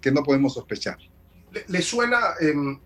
[0.00, 0.98] que no podemos sospechar.
[1.68, 2.78] ¿Le, suena em,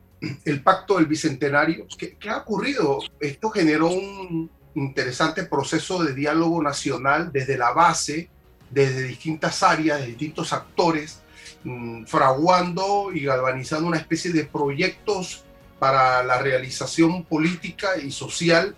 [0.45, 1.87] el pacto del bicentenario?
[1.99, 3.01] ¿Qué, ha ocurrido?
[3.21, 8.29] Esto generó un interesante proceso de diálogo nacional desde la base,
[8.71, 11.21] desde distintas áreas, de distintos actores,
[11.65, 15.45] mm, fraguando y galvanizando una especie de proyectos
[15.79, 18.75] para la realización política y social.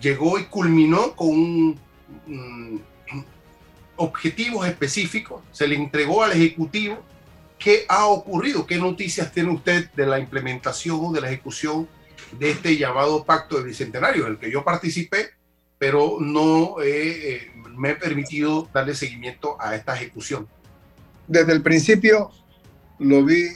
[0.00, 1.78] Llegó y culminó con
[2.26, 2.78] mm,
[3.96, 7.04] objetivos específicos, se le entregó al Ejecutivo
[7.60, 8.66] ¿Qué ha ocurrido?
[8.66, 11.86] ¿Qué noticias tiene usted de la implementación o de la ejecución
[12.38, 15.32] de este llamado pacto de bicentenario, en el que yo participé,
[15.78, 20.48] pero no eh, me he permitido darle seguimiento a esta ejecución?
[21.28, 22.30] Desde el principio
[22.98, 23.48] lo vi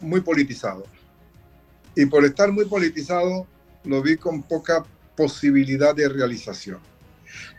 [0.00, 0.86] muy politizado.
[1.94, 3.46] Y por estar muy politizado,
[3.84, 6.78] lo vi con poca posibilidad de realización.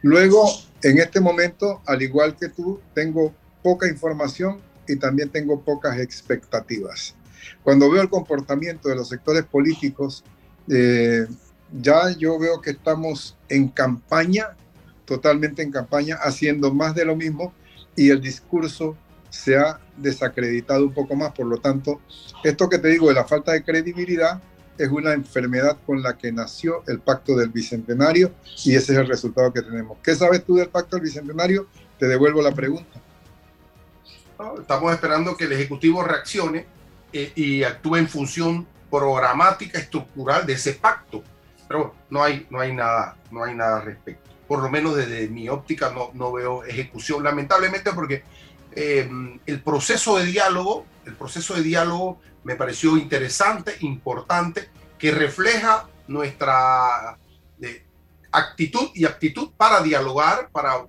[0.01, 0.49] Luego,
[0.81, 7.15] en este momento, al igual que tú, tengo poca información y también tengo pocas expectativas.
[7.63, 10.23] Cuando veo el comportamiento de los sectores políticos,
[10.69, 11.27] eh,
[11.79, 14.55] ya yo veo que estamos en campaña,
[15.05, 17.53] totalmente en campaña, haciendo más de lo mismo
[17.95, 18.95] y el discurso
[19.29, 21.31] se ha desacreditado un poco más.
[21.33, 22.01] Por lo tanto,
[22.43, 24.41] esto que te digo de la falta de credibilidad
[24.77, 28.31] es una enfermedad con la que nació el pacto del Bicentenario
[28.63, 29.97] y ese es el resultado que tenemos.
[30.03, 31.67] ¿Qué sabes tú del pacto del Bicentenario?
[31.99, 32.99] Te devuelvo la pregunta.
[34.59, 36.65] Estamos esperando que el Ejecutivo reaccione
[37.13, 41.23] eh, y actúe en función programática, estructural de ese pacto.
[41.67, 44.29] Pero no hay, no hay, nada, no hay nada al respecto.
[44.47, 48.23] Por lo menos desde mi óptica no, no veo ejecución, lamentablemente porque
[48.73, 49.09] eh,
[49.45, 57.17] el proceso de diálogo, el proceso de diálogo me pareció interesante, importante, que refleja nuestra
[57.61, 57.85] eh,
[58.31, 60.85] actitud y aptitud para dialogar, para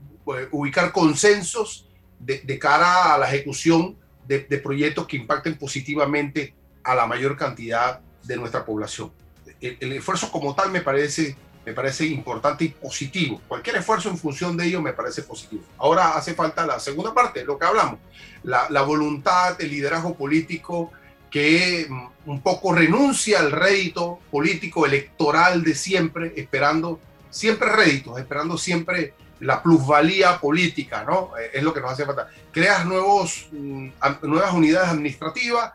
[0.51, 1.89] ubicar consensos
[2.25, 3.97] de, cara a la ejecución
[4.27, 9.13] de, proyectos que impacten positivamente a la mayor cantidad de nuestra población.
[9.61, 13.41] El, el esfuerzo como tal me parece, me parece importante y positivo.
[13.47, 15.63] Cualquier esfuerzo en función de ello me parece positivo.
[15.79, 17.99] Ahora hace falta la segunda parte, lo que hablamos,
[18.43, 20.93] la, la voluntad, el liderazgo político
[21.31, 27.01] que mm, un poco renuncia al rédito político electoral de siempre, esperando
[27.31, 31.37] siempre réditos, esperando siempre la plusvalía política, ¿no?
[31.37, 32.29] Eh, Es lo que nos hace falta.
[32.51, 33.89] Creas nuevos, mm,
[34.23, 35.73] nuevas unidades administrativas.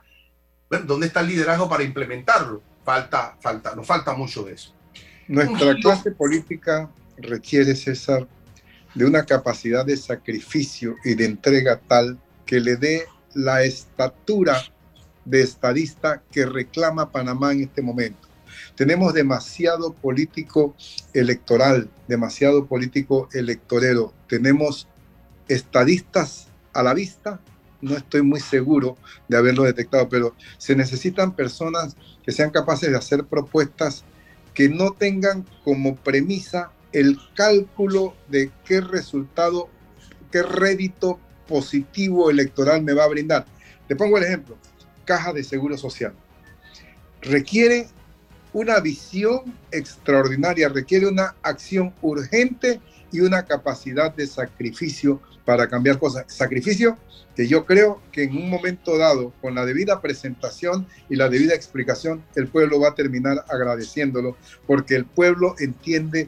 [0.69, 2.61] Bueno, ¿dónde está el liderazgo para implementarlo?
[2.83, 4.73] Falta, falta, nos falta mucho de eso.
[5.27, 8.25] Nuestra clase política requiere, César,
[8.95, 14.63] de una capacidad de sacrificio y de entrega tal que le dé la estatura
[15.25, 18.26] de estadista que reclama Panamá en este momento.
[18.77, 20.75] Tenemos demasiado político
[21.11, 24.13] electoral, demasiado político electorero.
[24.29, 24.87] Tenemos
[25.47, 27.39] estadistas a la vista.
[27.81, 28.95] No estoy muy seguro
[29.27, 34.03] de haberlo detectado, pero se necesitan personas que sean capaces de hacer propuestas
[34.53, 39.69] que no tengan como premisa el cálculo de qué resultado,
[40.31, 43.47] qué rédito positivo electoral me va a brindar.
[43.87, 44.55] Te pongo el ejemplo,
[45.03, 46.13] caja de seguro social.
[47.21, 47.87] Requiere
[48.57, 52.81] una visión extraordinaria, requiere una acción urgente
[53.11, 56.25] y una capacidad de sacrificio para cambiar cosas.
[56.27, 56.97] Sacrificio
[57.35, 61.53] que yo creo que en un momento dado, con la debida presentación y la debida
[61.53, 64.35] explicación, el pueblo va a terminar agradeciéndolo,
[64.65, 66.27] porque el pueblo entiende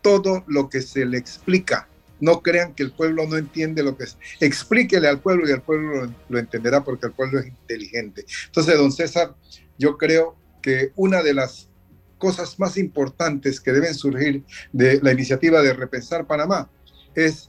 [0.00, 1.86] todo lo que se le explica.
[2.18, 4.16] No crean que el pueblo no entiende lo que es.
[4.40, 8.24] Explíquele al pueblo y el pueblo lo, lo entenderá porque el pueblo es inteligente.
[8.46, 9.34] Entonces, don César,
[9.76, 10.34] yo creo
[10.68, 11.70] que una de las
[12.18, 16.68] cosas más importantes que deben surgir de la iniciativa de Repensar Panamá
[17.14, 17.48] es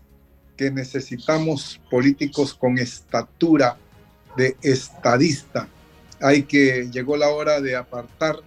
[0.56, 3.76] que necesitamos políticos con estatura
[4.38, 5.68] de estadista.
[6.22, 8.38] Hay que, llegó la hora de apartar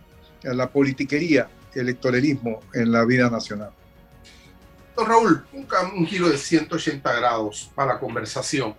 [0.42, 3.72] la politiquería, el electorerismo en la vida nacional.
[4.96, 5.66] Raúl, un,
[5.96, 8.74] un giro de 180 grados para la conversación.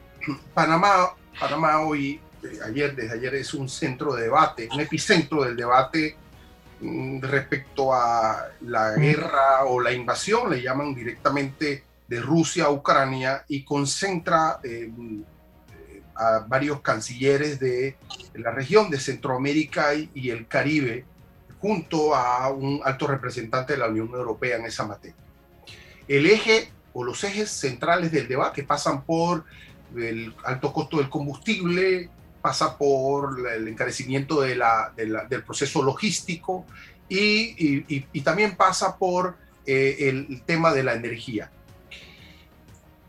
[0.56, 5.56] Panamá, Panamá hoy, eh, ayer, desde ayer, es un centro de debate, un epicentro del
[5.56, 6.16] debate
[6.82, 13.44] mm, respecto a la guerra o la invasión, le llaman directamente de Rusia a Ucrania
[13.48, 17.98] y concentra eh, eh, a varios cancilleres de
[18.36, 21.06] la región de Centroamérica y el Caribe
[21.64, 25.16] junto a un alto representante de la Unión Europea en esa materia.
[26.10, 29.46] El eje o los ejes centrales del debate pasan por
[29.96, 32.10] el alto costo del combustible,
[32.44, 36.66] pasa por el encarecimiento del proceso logístico
[37.08, 41.50] y, también pasa por eh, el tema de la energía.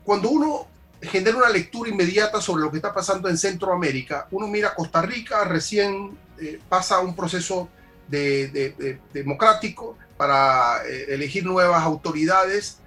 [0.05, 0.67] Cuando uno
[1.01, 5.43] genera una lectura inmediata sobre lo que está pasando en Centroamérica, uno mira Costa Rica,
[5.43, 7.67] recién eh, pasa un proceso
[8.07, 12.77] de- de- de- democrático para eh, elegir nuevas autoridades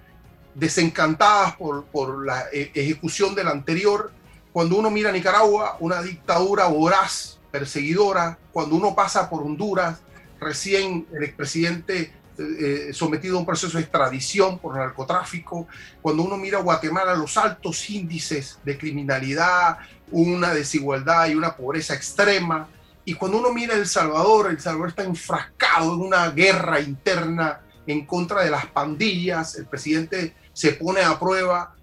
[0.55, 4.11] desencantadas por, la eh, ejecución de la anterior.
[4.51, 8.37] Cuando uno mira Nicaragua, una dictadura voraz, perseguidora.
[8.51, 9.99] Cuando uno pasa por Honduras,
[10.39, 15.67] recién el expresidente eh, sometido a un proceso de extradición por narcotráfico.
[16.01, 19.77] Cuando uno mira Guatemala, los altos índices de criminalidad,
[20.11, 22.67] una desigualdad y una pobreza extrema.
[23.03, 28.05] Y cuando uno mira El Salvador, El Salvador está enfrascado en una guerra interna en
[28.05, 29.55] contra de las pandillas.
[29.55, 31.75] El presidente se pone a prueba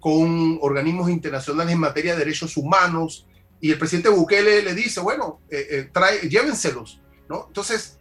[0.00, 3.26] con organismos internacionales en materia de derechos humanos
[3.60, 7.46] y el presidente Bukele le dice, bueno, eh, eh, trae, llévenselos, ¿no?
[7.48, 7.98] Entonces,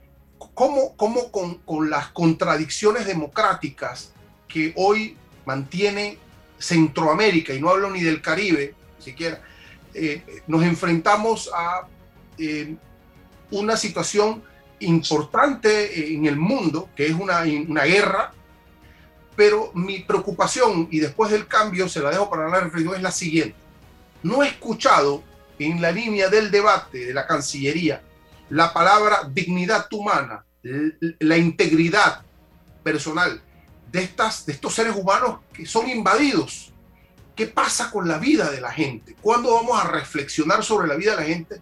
[0.53, 4.13] ¿cómo, cómo con, con las contradicciones democráticas
[4.47, 6.19] que hoy mantiene
[6.59, 9.41] Centroamérica, y no hablo ni del Caribe siquiera,
[9.93, 11.87] eh, nos enfrentamos a
[12.37, 12.75] eh,
[13.51, 14.43] una situación
[14.79, 18.33] importante en el mundo, que es una, una guerra,
[19.37, 23.11] pero mi preocupación, y después del cambio se la dejo para la reflexión, es la
[23.11, 23.55] siguiente.
[24.23, 25.23] No he escuchado
[25.59, 28.01] en la línea del debate de la Cancillería
[28.49, 32.23] la palabra dignidad humana, la integridad
[32.83, 33.39] personal
[33.91, 36.73] de, estas, de estos seres humanos que son invadidos.
[37.35, 39.15] ¿Qué pasa con la vida de la gente?
[39.21, 41.61] ¿Cuándo vamos a reflexionar sobre la vida de la gente?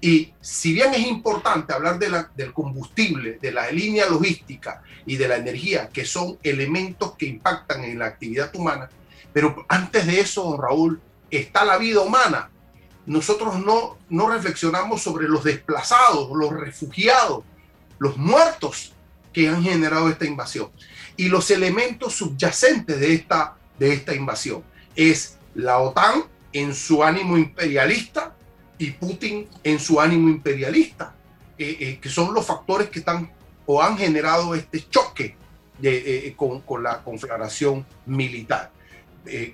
[0.00, 5.16] Y si bien es importante hablar de la- del combustible, de la línea logística y
[5.16, 8.88] de la energía, que son elementos que impactan en la actividad humana,
[9.32, 12.50] pero antes de eso, don Raúl, está la vida humana.
[13.06, 17.44] Nosotros no, no reflexionamos sobre los desplazados, los refugiados,
[17.98, 18.92] los muertos
[19.32, 20.70] que han generado esta invasión
[21.16, 24.62] y los elementos subyacentes de esta, de esta invasión.
[24.96, 28.34] Es la OTAN en su ánimo imperialista,
[28.80, 31.14] y Putin en su ánimo imperialista,
[31.58, 33.30] eh, eh, que son los factores que están
[33.66, 35.36] o han generado este choque
[35.78, 38.72] de, con, con, la confederación militar.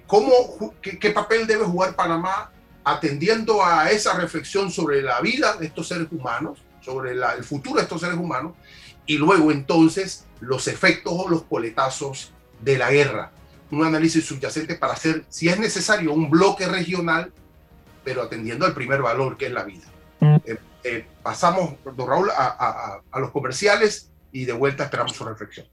[0.06, 2.50] ¿cómo, qué, papel debe jugar Panamá
[2.84, 7.82] atendiendo a esa reflexión sobre la vida de estos seres humanos, sobre el futuro de
[7.82, 8.52] estos seres humanos,
[9.06, 13.32] y luego entonces los efectos o los coletazos de la guerra?
[13.72, 17.32] Un análisis subyacente para hacer, si es necesario, un bloque regional
[18.06, 19.86] pero atendiendo al primer valor que es la vida.
[20.20, 20.36] Mm.
[20.46, 25.66] Eh, eh, pasamos, don Raúl, a, a los comerciales y de vuelta esperamos su reflexión.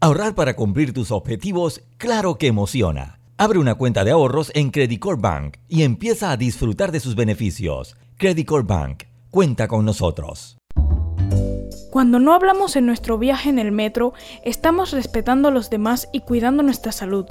[0.00, 3.20] Ahorrar para cumplir tus objetivos, claro que emociona.
[3.36, 7.14] Abre una cuenta de ahorros en Credit Core Bank y empieza a disfrutar de sus
[7.16, 7.96] beneficios.
[8.16, 10.56] Credit Core Bank, cuenta con nosotros.
[11.90, 16.20] Cuando no hablamos en nuestro viaje en el metro, estamos respetando a los demás y
[16.20, 17.26] cuidando nuestra salud.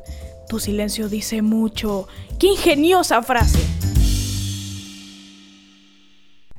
[0.48, 2.08] Tu silencio dice mucho.
[2.38, 3.60] ¡Qué ingeniosa frase!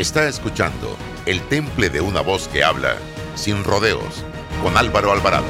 [0.00, 0.96] Está escuchando
[1.26, 2.96] El Temple de una voz que habla,
[3.34, 4.24] sin rodeos,
[4.62, 5.44] con Álvaro Alvarado.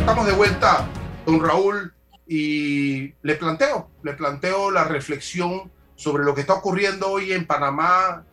[0.00, 0.88] Estamos de vuelta,
[1.24, 1.94] don Raúl,
[2.26, 8.24] y le planteo, le planteo la reflexión sobre lo que está ocurriendo hoy en Panamá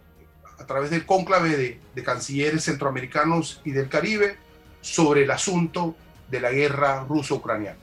[0.57, 4.37] a través del cónclave de, de cancilleres centroamericanos y del Caribe
[4.81, 5.95] sobre el asunto
[6.31, 7.77] de la guerra ruso-ucraniana.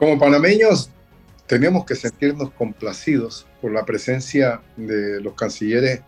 [0.00, 0.90] Como panameños
[1.52, 6.00] tenemos que sentirnos complacidos por la presencia de los cancilleres,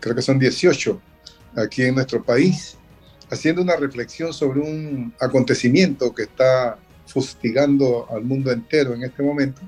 [0.00, 1.02] creo que son 18
[1.54, 2.78] aquí en nuestro país,
[3.30, 9.60] haciendo una reflexión sobre un acontecimiento que está fustigando al mundo entero en este momento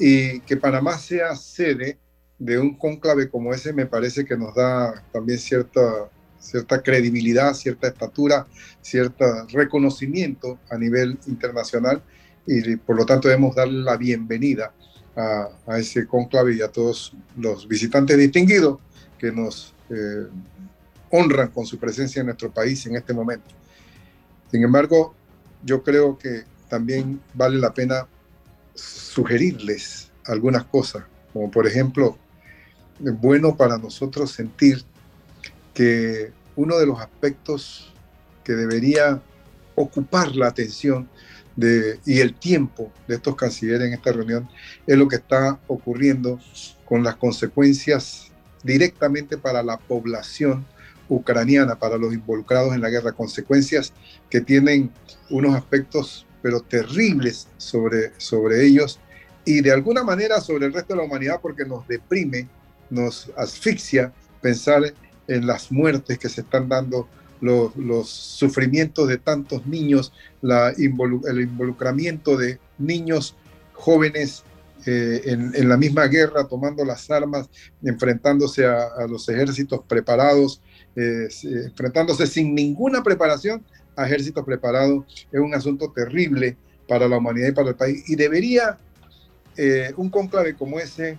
[0.00, 1.96] y que Panamá sea sede
[2.36, 6.10] de un cónclave como ese me parece que nos da también cierta,
[6.40, 8.48] cierta credibilidad, cierta estatura,
[8.82, 12.02] cierto reconocimiento a nivel internacional
[12.46, 14.72] y por lo tanto debemos darle la bienvenida
[15.16, 18.78] a, ese conclave y a todos los visitantes distinguidos
[19.18, 20.26] que nos eh,
[21.10, 23.54] honran con su presencia en nuestro país en este momento.
[24.50, 25.14] Sin embargo,
[25.62, 28.06] yo creo que también vale la pena
[28.74, 32.18] sugerirles algunas cosas, como por ejemplo,
[33.04, 34.84] es bueno para nosotros sentir
[35.72, 37.92] que uno de los aspectos
[38.42, 39.20] que debería
[39.74, 41.08] ocupar la atención
[41.56, 44.48] y el tiempo de estos cancilleres en esta reunión
[44.86, 46.40] es lo que está ocurriendo
[46.84, 48.32] con las consecuencias
[48.62, 50.66] directamente para la población
[51.08, 53.92] ucraniana, para los involucrados en la guerra, consecuencias
[54.30, 54.90] que tienen
[55.30, 58.98] unos aspectos pero terribles sobre, sobre ellos
[59.44, 62.48] y de alguna manera sobre el resto de la humanidad porque nos deprime,
[62.90, 64.82] nos asfixia pensar
[65.26, 67.08] en las muertes que se están dando
[67.44, 73.36] los, sufrimientos de tantos niños, el involucramiento de niños
[73.72, 74.44] jóvenes
[74.86, 77.48] eh, en, la misma guerra, tomando las armas,
[77.82, 80.60] enfrentándose a, los ejércitos preparados,
[80.94, 83.64] eh, enfrentándose sin ninguna preparación
[83.96, 88.08] a ejércitos preparados, es un asunto terrible para la humanidad y para el país.
[88.08, 88.76] Y debería
[89.56, 91.18] eh, un conclave como ese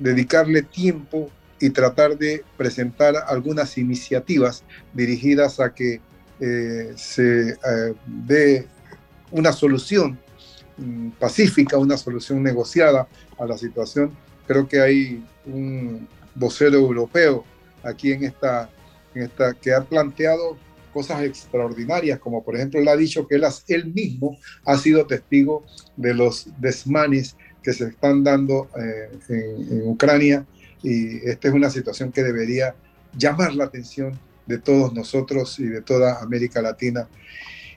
[0.00, 1.30] dedicarle tiempo
[1.60, 6.00] y tratar de presentar algunas iniciativas dirigidas a que
[6.40, 8.66] eh, se eh, dé
[9.30, 10.18] una solución
[10.76, 14.12] mm, pacífica, una solución negociada a la situación.
[14.46, 17.44] Creo que hay un vocero europeo
[17.82, 18.68] aquí en esta,
[19.14, 20.58] en esta que ha planteado
[20.92, 23.36] cosas extraordinarias, como por ejemplo él ha dicho que
[23.68, 25.64] él, mismo ha sido testigo
[25.96, 30.46] de los desmanes que se están dando eh, en Ucrania
[30.86, 32.76] y esta es una situación que debería
[33.18, 34.16] llamar la atención
[34.46, 37.08] de todos nosotros y de toda América Latina.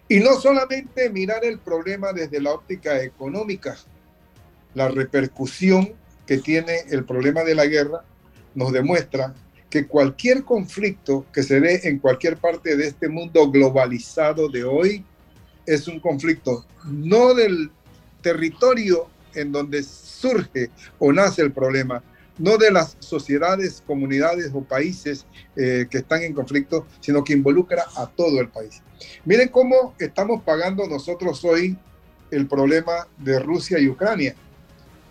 [0.08, 3.76] Y no solamente mirar el problema desde la óptica económica,
[4.76, 5.94] la repercusión
[6.28, 8.04] que tiene el problema de la guerra
[8.54, 9.34] nos demuestra
[9.72, 15.04] que cualquier conflicto que se dé en cualquier parte de este mundo globalizado de hoy
[15.66, 17.72] es un conflicto no del
[18.22, 22.04] territorio en donde surge o nace el problema,
[22.40, 25.26] no de las sociedades, comunidades o países
[25.56, 28.82] eh, que están en conflicto, sino que involucra a todo el país.
[29.26, 31.78] Miren cómo estamos pagando nosotros hoy
[32.32, 34.36] el problema de Rusia y Ucrania.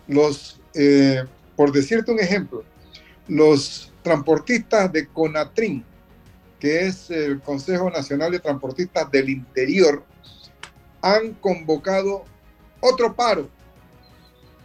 [0.07, 1.23] Los, eh,
[1.55, 2.63] por decirte un ejemplo,
[3.27, 5.85] los transportistas de Conatrin,
[6.59, 10.03] que es el Consejo Nacional de Transportistas del Interior,
[11.01, 12.25] han convocado
[12.81, 13.49] otro paro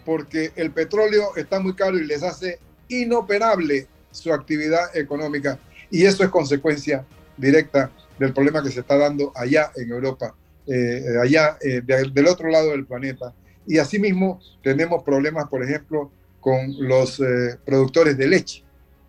[0.04, 5.58] porque el petróleo está muy caro y les hace inoperable su actividad económica.
[5.90, 7.04] Y eso es consecuencia
[7.36, 10.34] directa del problema que se está dando allá en Europa,
[10.66, 13.34] eh, allá eh, del otro lado del planeta.
[13.66, 18.64] Y asimismo tenemos problemas, por ejemplo, con los eh, productores de leche.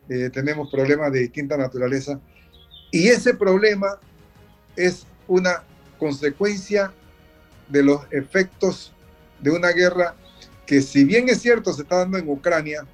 [0.07, 2.19] tenemos problemas de distinta naturaleza.
[2.91, 3.99] Y ese problema
[4.75, 5.63] es una
[5.97, 6.93] consecuencia
[7.67, 8.93] de los efectos
[9.41, 10.15] de una guerra
[10.65, 12.85] que si bien es cierto se está dando en Ucrania,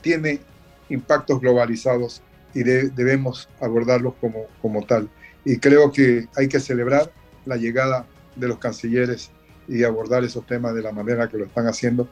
[0.00, 0.40] tiene
[0.88, 2.22] impactos globalizados
[2.54, 5.08] y debemos abordarlos como, como tal.
[5.44, 7.10] Y creo que hay que celebrar
[7.46, 8.06] la llegada
[8.36, 9.30] de los cancilleres
[9.68, 12.08] y abordar esos temas de la manera que lo están haciendo,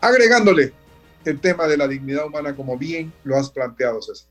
[0.00, 0.72] agregándole
[1.24, 4.28] el tema de la dignidad humana como bien lo has planteado, César.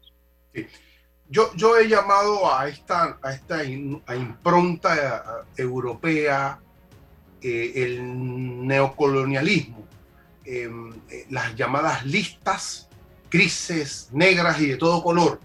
[1.30, 6.60] Yo, yo he llamado a esta, a esta impronta europea
[7.42, 9.89] eh, el neocolonialismo
[10.50, 12.88] eh, las llamadas listas,
[13.30, 15.40] crisis negras y de todo color.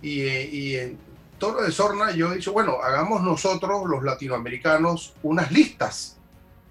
[0.00, 0.98] Y, eh, y en
[1.38, 6.16] Toro de Sorna yo he dicho, bueno, hagamos nosotros los latinoamericanos unas listas,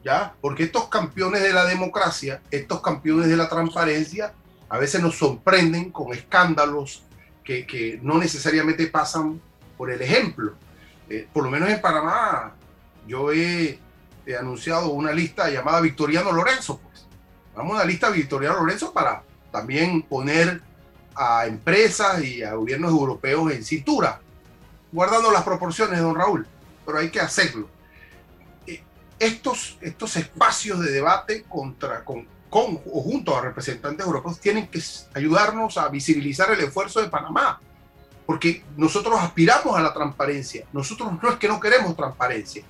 [0.03, 0.33] ¿ya?
[0.41, 4.33] Porque estos campeones de la democracia, estos campeones de la transparencia,
[4.69, 7.03] a veces nos sorprenden con escándalos
[7.43, 9.41] que, que no necesariamente pasan
[9.77, 10.53] por el ejemplo.
[11.09, 12.53] Eh, por lo menos en Panamá,
[13.07, 13.79] yo he,
[14.25, 16.79] he, anunciado una lista llamada Victoriano Lorenzo,
[17.55, 20.61] Vamos a la lista Victoria Lorenzo para también poner
[21.15, 24.21] a empresas y a gobiernos europeos en cintura,
[24.91, 26.47] guardando las proporciones, don Raúl,
[26.85, 27.67] pero hay que hacerlo.
[28.65, 28.81] Eh,
[29.19, 34.81] estos, estos espacios de debate contra, con, con o junto a representantes europeos tienen que
[35.13, 37.59] ayudarnos a visibilizar el esfuerzo de Panamá,
[38.25, 42.63] porque nosotros aspiramos a la transparencia, nosotros no es que no queremos transparencia,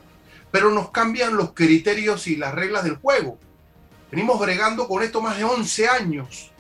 [0.51, 3.37] pero nos cambian los criterios y las reglas del juego
[4.11, 6.51] Venimos bregando con esto más de 11 años.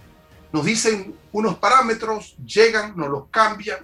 [0.51, 3.79] Nos dicen unos parámetros, llegan, nos los cambian,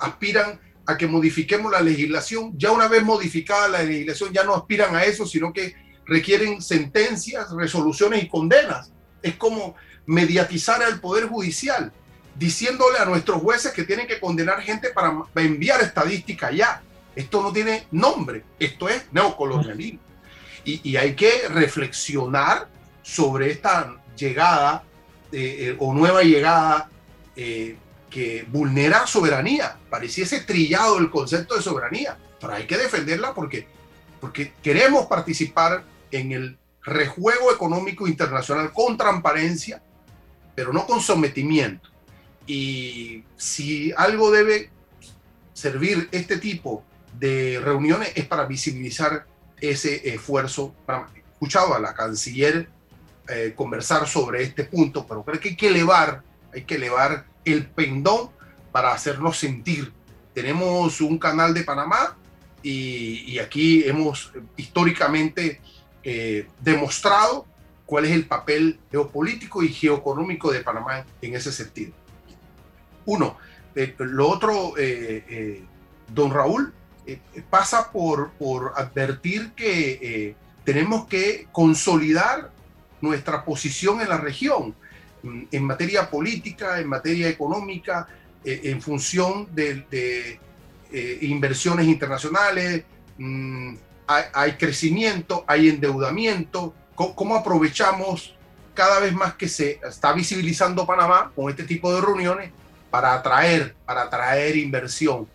[0.00, 2.52] aspiran a que modifiquemos la legislación.
[2.58, 5.74] Ya una vez modificada la legislación, ya no aspiran a eso, sino que
[6.06, 8.92] requieren sentencias, resoluciones y condenas.
[9.22, 9.74] Es como
[10.04, 11.92] mediatizar al Poder Judicial,
[12.34, 16.82] diciéndole a nuestros jueces que tienen que condenar gente para enviar estadística ya.
[17.14, 20.00] Esto no tiene nombre, esto es neocolonialismo.
[20.64, 22.71] Y, y hay que reflexionar
[23.02, 24.84] sobre esta llegada
[25.32, 26.90] eh, eh, o nueva llegada
[27.36, 27.76] eh,
[28.10, 29.76] que vulnera soberanía.
[29.90, 33.66] Pareciese trillado el concepto de soberanía, pero hay que defenderla porque,
[34.20, 39.82] porque queremos participar en el rejuego económico internacional con transparencia,
[40.54, 41.88] pero no con sometimiento.
[42.46, 44.70] Y si algo debe
[45.54, 46.84] servir este tipo
[47.18, 49.26] de reuniones es para visibilizar
[49.60, 50.74] ese esfuerzo.
[50.88, 52.68] He escuchado a la canciller
[53.28, 57.66] eh, conversar sobre este punto, pero creo que hay que elevar, hay que elevar el
[57.66, 58.30] pendón
[58.72, 59.92] para hacernos sentir.
[60.34, 62.16] Tenemos un canal de Panamá
[62.64, 65.60] y, aquí hemos históricamente
[66.02, 67.46] eh, demostrado
[67.86, 71.92] cuál es el papel geopolítico y geoeconómico de Panamá en ese sentido.
[73.06, 73.36] Uno,
[73.76, 74.74] eh, lo otro,
[76.08, 76.74] don Raúl,
[77.50, 82.50] pasa por, por advertir que tenemos que consolidar
[83.02, 84.74] nuestra posición en la región,
[85.22, 88.08] en materia política, en materia económica,
[88.44, 90.38] eh, en función de,
[90.90, 92.84] eh, inversiones internacionales,
[93.18, 93.74] mm,
[94.06, 98.34] hay, crecimiento, hay endeudamiento, ¿Cómo, aprovechamos
[98.74, 102.50] cada vez más que se está visibilizando Panamá con este tipo de reuniones
[102.90, 105.26] para atraer, para atraer inversión.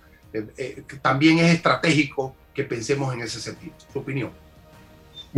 [1.01, 3.73] también es estratégico que pensemos en ese sentido.
[3.93, 4.31] Opinión.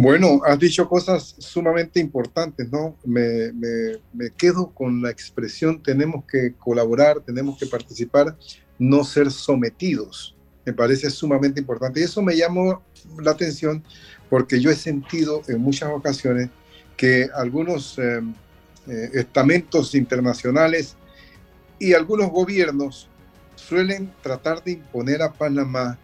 [0.02, 2.96] Bueno, has dicho cosas sumamente importantes, ¿no?
[3.04, 8.38] Me, me, quedo con la expresión tenemos que colaborar, tenemos que participar,
[8.78, 10.38] no ser sometidos.
[10.66, 12.00] Me parece sumamente importante.
[12.00, 12.82] Y eso me llamó
[13.22, 13.84] la atención
[14.30, 16.50] porque yo he sentido en muchas ocasiones
[16.96, 18.22] que algunos eh,
[18.88, 20.96] eh, estamentos internacionales
[21.78, 23.10] y algunos gobiernos
[23.56, 26.00] suelen tratar de imponer a Panamá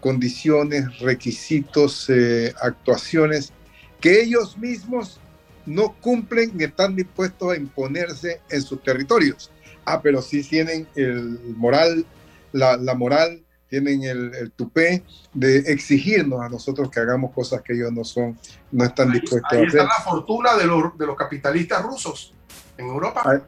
[0.00, 3.52] condiciones, requisitos, eh, actuaciones
[4.00, 5.20] que ellos mismos
[5.66, 9.50] no cumplen ni están dispuestos a imponerse en sus territorios.
[9.84, 12.06] Ah, pero sí tienen el moral,
[12.52, 17.92] la, moral, tienen el, el, tupé de exigirnos a nosotros que hagamos cosas que ellos
[17.92, 18.38] no son,
[18.72, 19.66] no están dispuestos a hacer.
[19.66, 22.34] está la fortuna de los, de los capitalistas rusos
[22.76, 23.22] en Europa.
[23.24, 23.40] Ah,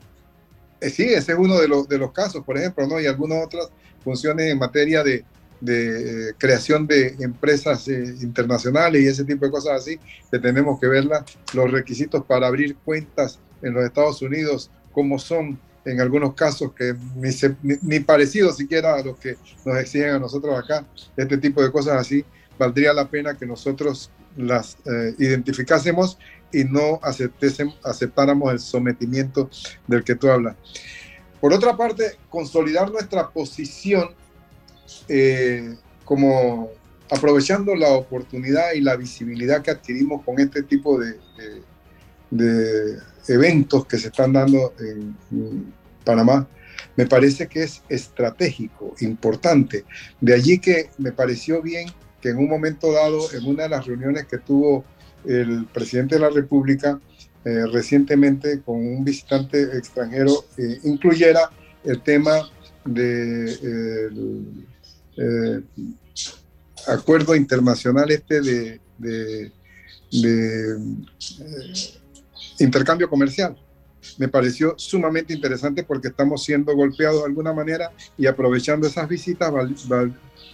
[0.81, 3.01] eh, sí, ese es uno de los, de los casos, por ejemplo, ¿no?
[3.01, 3.69] Y algunas otras
[4.03, 5.25] funciones en materia de,
[5.63, 9.99] de eh, creación de empresas eh, internacionales y ese tipo de cosas así,
[10.31, 15.59] que tenemos que verla, los requisitos para abrir cuentas en los Estados Unidos, como son
[15.85, 17.31] en algunos casos que ni,
[17.83, 20.85] ni, parecido siquiera a los que nos exigen a nosotros acá,
[21.17, 22.25] este tipo de cosas así,
[22.59, 26.19] valdría la pena que nosotros las eh, identificásemos
[26.53, 27.01] y no
[27.83, 29.49] aceptáramos el sometimiento
[29.87, 30.57] del que tú hablas.
[31.41, 34.11] Por otra parte, consolidar nuestra posición
[35.09, 36.71] eh, como
[37.11, 41.19] aprovechando la oportunidad y la visibilidad que adquirimos con este tipo de,
[43.29, 45.73] eventos que se están dando en,
[46.05, 46.49] Panamá,
[46.97, 49.85] me parece que es estratégico, importante.
[50.21, 51.89] De allí que me pareció bien
[52.21, 54.85] que en un momento dado, en una de las reuniones que tuvo
[55.25, 56.99] el presidente de la República
[57.45, 61.51] eh, recientemente con un visitante extranjero, eh, incluyera
[61.85, 62.51] el tema
[62.85, 64.11] de
[66.87, 69.53] acuerdo internacional este de, de,
[70.13, 70.77] eh,
[72.59, 73.57] intercambio comercial.
[74.19, 79.53] Me pareció sumamente interesante porque estamos siendo golpeados de alguna manera y aprovechando esas visitas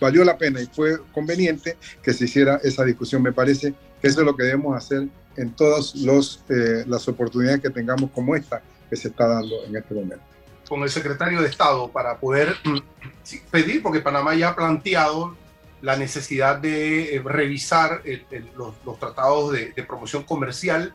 [0.01, 3.23] valió la pena y fue conveniente que se hiciera esa discusión.
[3.23, 7.71] Me parece que eso es lo que debemos hacer en todas eh, las oportunidades que
[7.71, 10.28] tengamos como esta que se está dando en este momento
[10.69, 12.79] con el secretario de Estado para poder mm,
[13.51, 15.37] pedir, porque Panamá ya ha planteado
[15.81, 18.03] la necesidad de eh, revisar
[18.57, 20.93] los, tratados de, promoción comercial,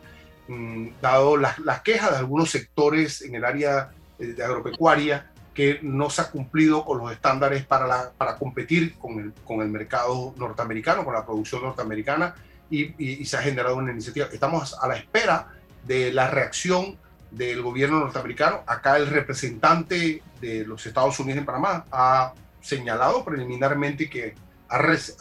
[0.48, 6.10] mm, dado las, quejas de algunos sectores en el área eh, de agropecuaria que no
[6.10, 11.04] se ha cumplido con los estándares para, para competir con el, con el mercado norteamericano,
[11.04, 12.34] con la producción norteamericana,
[12.70, 14.26] y, y se ha generado una iniciativa.
[14.32, 15.48] Estamos a la espera
[15.84, 16.98] de la reacción
[17.34, 18.62] del gobierno norteamericano.
[18.66, 24.34] Acá el representante de los Estados Unidos en Panamá ha señalado preliminarmente que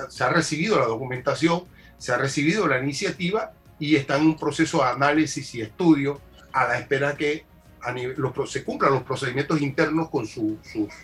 [0.09, 1.65] se ha recibido la documentación,
[1.97, 6.21] se ha recibido la iniciativa y está en un proceso de análisis y estudio
[6.53, 7.45] a la espera que
[8.47, 10.57] se cumplan los procedimientos internos con sus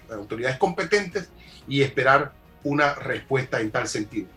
[0.10, 1.30] autoridades competentes
[1.68, 2.32] y esperar
[2.64, 4.28] una respuesta en tal sentido.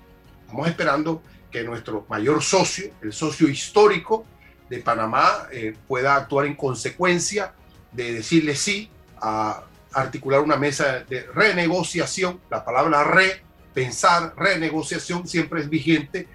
[0.42, 4.26] Estamos esperando que nuestro mayor socio, el socio histórico,
[4.68, 7.52] de Panamá eh, pueda actuar en consecuencia
[7.92, 8.90] de decirle sí
[9.20, 12.40] a articular una mesa de renegociación.
[12.50, 13.42] La palabra re,
[13.74, 16.26] pensar, renegociación siempre es vigente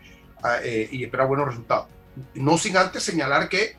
[0.44, 1.88] ah, eh, y espera buenos resultados.
[2.36, 3.76] No sin antes señalar que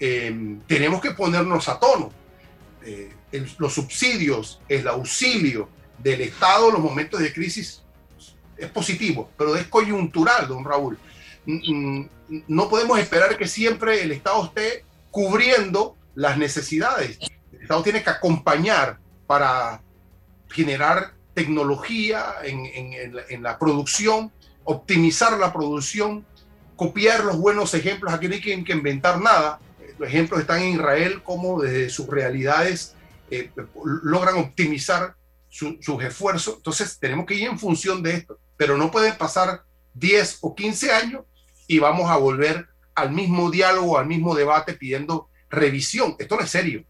[0.00, 2.10] em, tenemos que ponernos a tono.
[2.84, 3.12] Eh,
[3.58, 5.68] los subsidios, el auxilio
[5.98, 7.82] del Estado en los momentos de crisis
[8.56, 10.98] es positivo, pero es coyuntural, don Raúl
[11.48, 17.18] no podemos esperar que siempre el Estado esté cubriendo las necesidades.
[17.52, 19.80] El Estado tiene que acompañar para
[20.50, 24.30] generar tecnología en, la producción,
[24.64, 26.26] optimizar la producción,
[26.76, 28.12] copiar los buenos ejemplos.
[28.12, 29.58] Aquí no hay que, inventar nada.
[29.98, 32.94] Los ejemplos están en Israel, como desde sus realidades
[33.30, 33.50] eh,
[34.02, 35.14] logran optimizar
[35.48, 36.56] sus esfuerzos.
[36.58, 39.62] Entonces tenemos que ir en función de esto, pero no pueden pasar
[39.94, 41.22] 10 o 15 años
[41.68, 42.66] y vamos a volver
[42.96, 46.16] al mismo diálogo, al mismo debate pidiendo revisión.
[46.18, 46.82] Esto no es serio,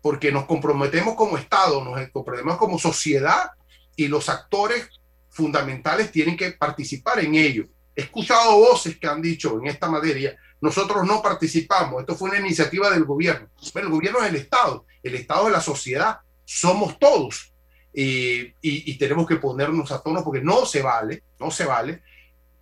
[0.00, 3.50] porque nos comprometemos como Estado, nos comprometemos como sociedad
[3.96, 4.88] y los actores
[5.30, 7.64] fundamentales tienen que participar en ello.
[7.96, 12.38] He escuchado voces que han dicho en esta materia, nosotros no participamos, esto fue una
[12.38, 13.48] iniciativa del gobierno.
[13.72, 17.52] Bueno, el gobierno es el Estado, el Estado es la sociedad, somos todos.
[17.94, 22.02] Y, y tenemos que ponernos a tono porque no se vale, no se vale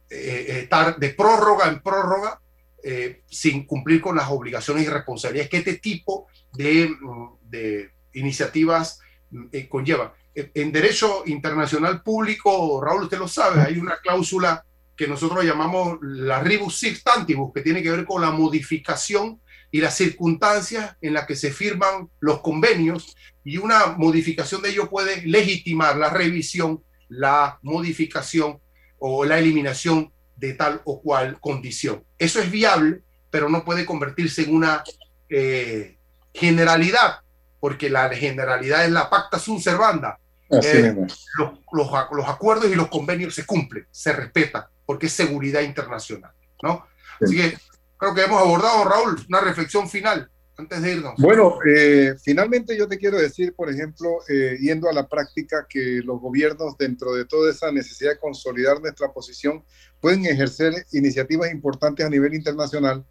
[0.08, 2.40] eh, eh, estar de prórroga en prórroga
[2.82, 9.00] eh, sin cumplir con las obligaciones y responsabilidades que este tipo de, mm, iniciativas
[9.68, 10.14] conlleva.
[10.34, 16.40] en derecho internacional público, Raúl, usted lo sabe, hay una cláusula que nosotros llamamos la
[16.40, 19.40] rebus sixtantibus, que tiene que ver con la modificación
[19.70, 24.88] y las circunstancias en las que se firman los convenios y una modificación de ello
[24.88, 28.60] puede legitimar la revisión, la modificación
[28.98, 32.04] o la eliminación de tal o cual condición.
[32.18, 34.84] Eso es viable, pero no puede convertirse en una
[35.28, 35.96] eh,
[36.32, 37.20] generalidad,
[37.60, 40.18] porque la generalidad es la pacta sunt servanda.
[40.48, 40.94] Eh,
[41.38, 46.30] los, los, los, acuerdos y los convenios se cumplen, se respetan, porque es seguridad internacional.
[46.62, 46.86] ¿no?
[47.20, 47.58] Así que
[47.96, 51.14] creo que hemos abordado, Raúl, una reflexión final antes de irnos.
[51.18, 56.00] Bueno, eh, finalmente yo te quiero decir, por ejemplo, eh, yendo a la práctica, que
[56.02, 59.64] los gobiernos, dentro de toda esa necesidad de consolidar nuestra posición,
[60.00, 63.04] pueden ejercer iniciativas importantes a nivel internacional,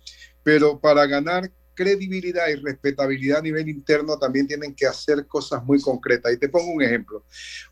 [0.44, 5.80] pero para ganar credibilidad y respetabilidad a nivel interno también tienen que hacer cosas muy
[5.82, 6.34] concretas.
[6.34, 7.26] Y te pongo un ejemplo.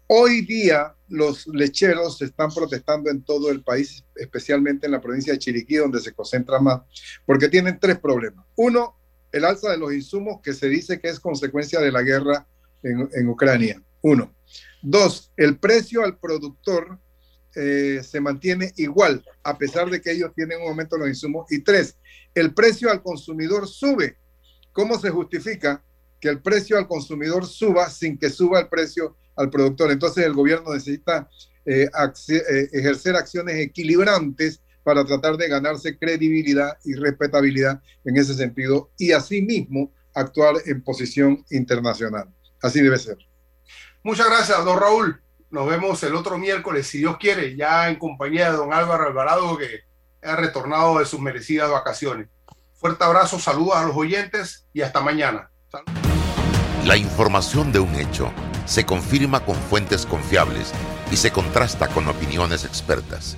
[0.07, 5.39] Hoy día los lecheros están protestando en todo el país, especialmente en la provincia de
[5.39, 6.81] Chiriquí, donde se concentra más,
[7.25, 8.45] porque tienen tres problemas.
[8.55, 8.97] Uno,
[9.33, 12.47] el alza de los insumos que se dice que es consecuencia de la guerra
[12.83, 13.81] en, Ucrania.
[14.01, 14.33] Uno.
[14.81, 16.99] Dos, el precio al productor
[17.55, 21.51] eh, se mantiene igual, a pesar de que ellos tienen un aumento de los insumos.
[21.51, 21.97] Y tres,
[22.35, 24.17] el precio al consumidor sube.
[24.71, 25.83] ¿Cómo se justifica
[26.19, 29.91] que el precio al consumidor suba sin que suba el precio al productor?
[29.91, 31.27] Entonces el gobierno necesita
[31.65, 31.89] eh,
[32.27, 39.11] eh, ejercer acciones equilibrantes para tratar de ganarse credibilidad y respetabilidad en ese sentido y
[39.11, 42.29] asimismo actuar en posición internacional.
[42.61, 43.17] Así debe ser.
[44.03, 45.21] Muchas gracias, don Raúl.
[45.49, 49.57] Nos vemos el otro miércoles, si Dios quiere, ya en compañía de don Álvaro Alvarado,
[49.57, 49.81] que
[50.23, 52.27] ha retornado de sus merecidas vacaciones.
[52.73, 55.49] Fuerte abrazo, saludos a los oyentes y hasta mañana.
[56.85, 58.31] La información de un hecho
[58.65, 60.73] se confirma con fuentes confiables
[61.11, 63.37] y se contrasta con opiniones expertas.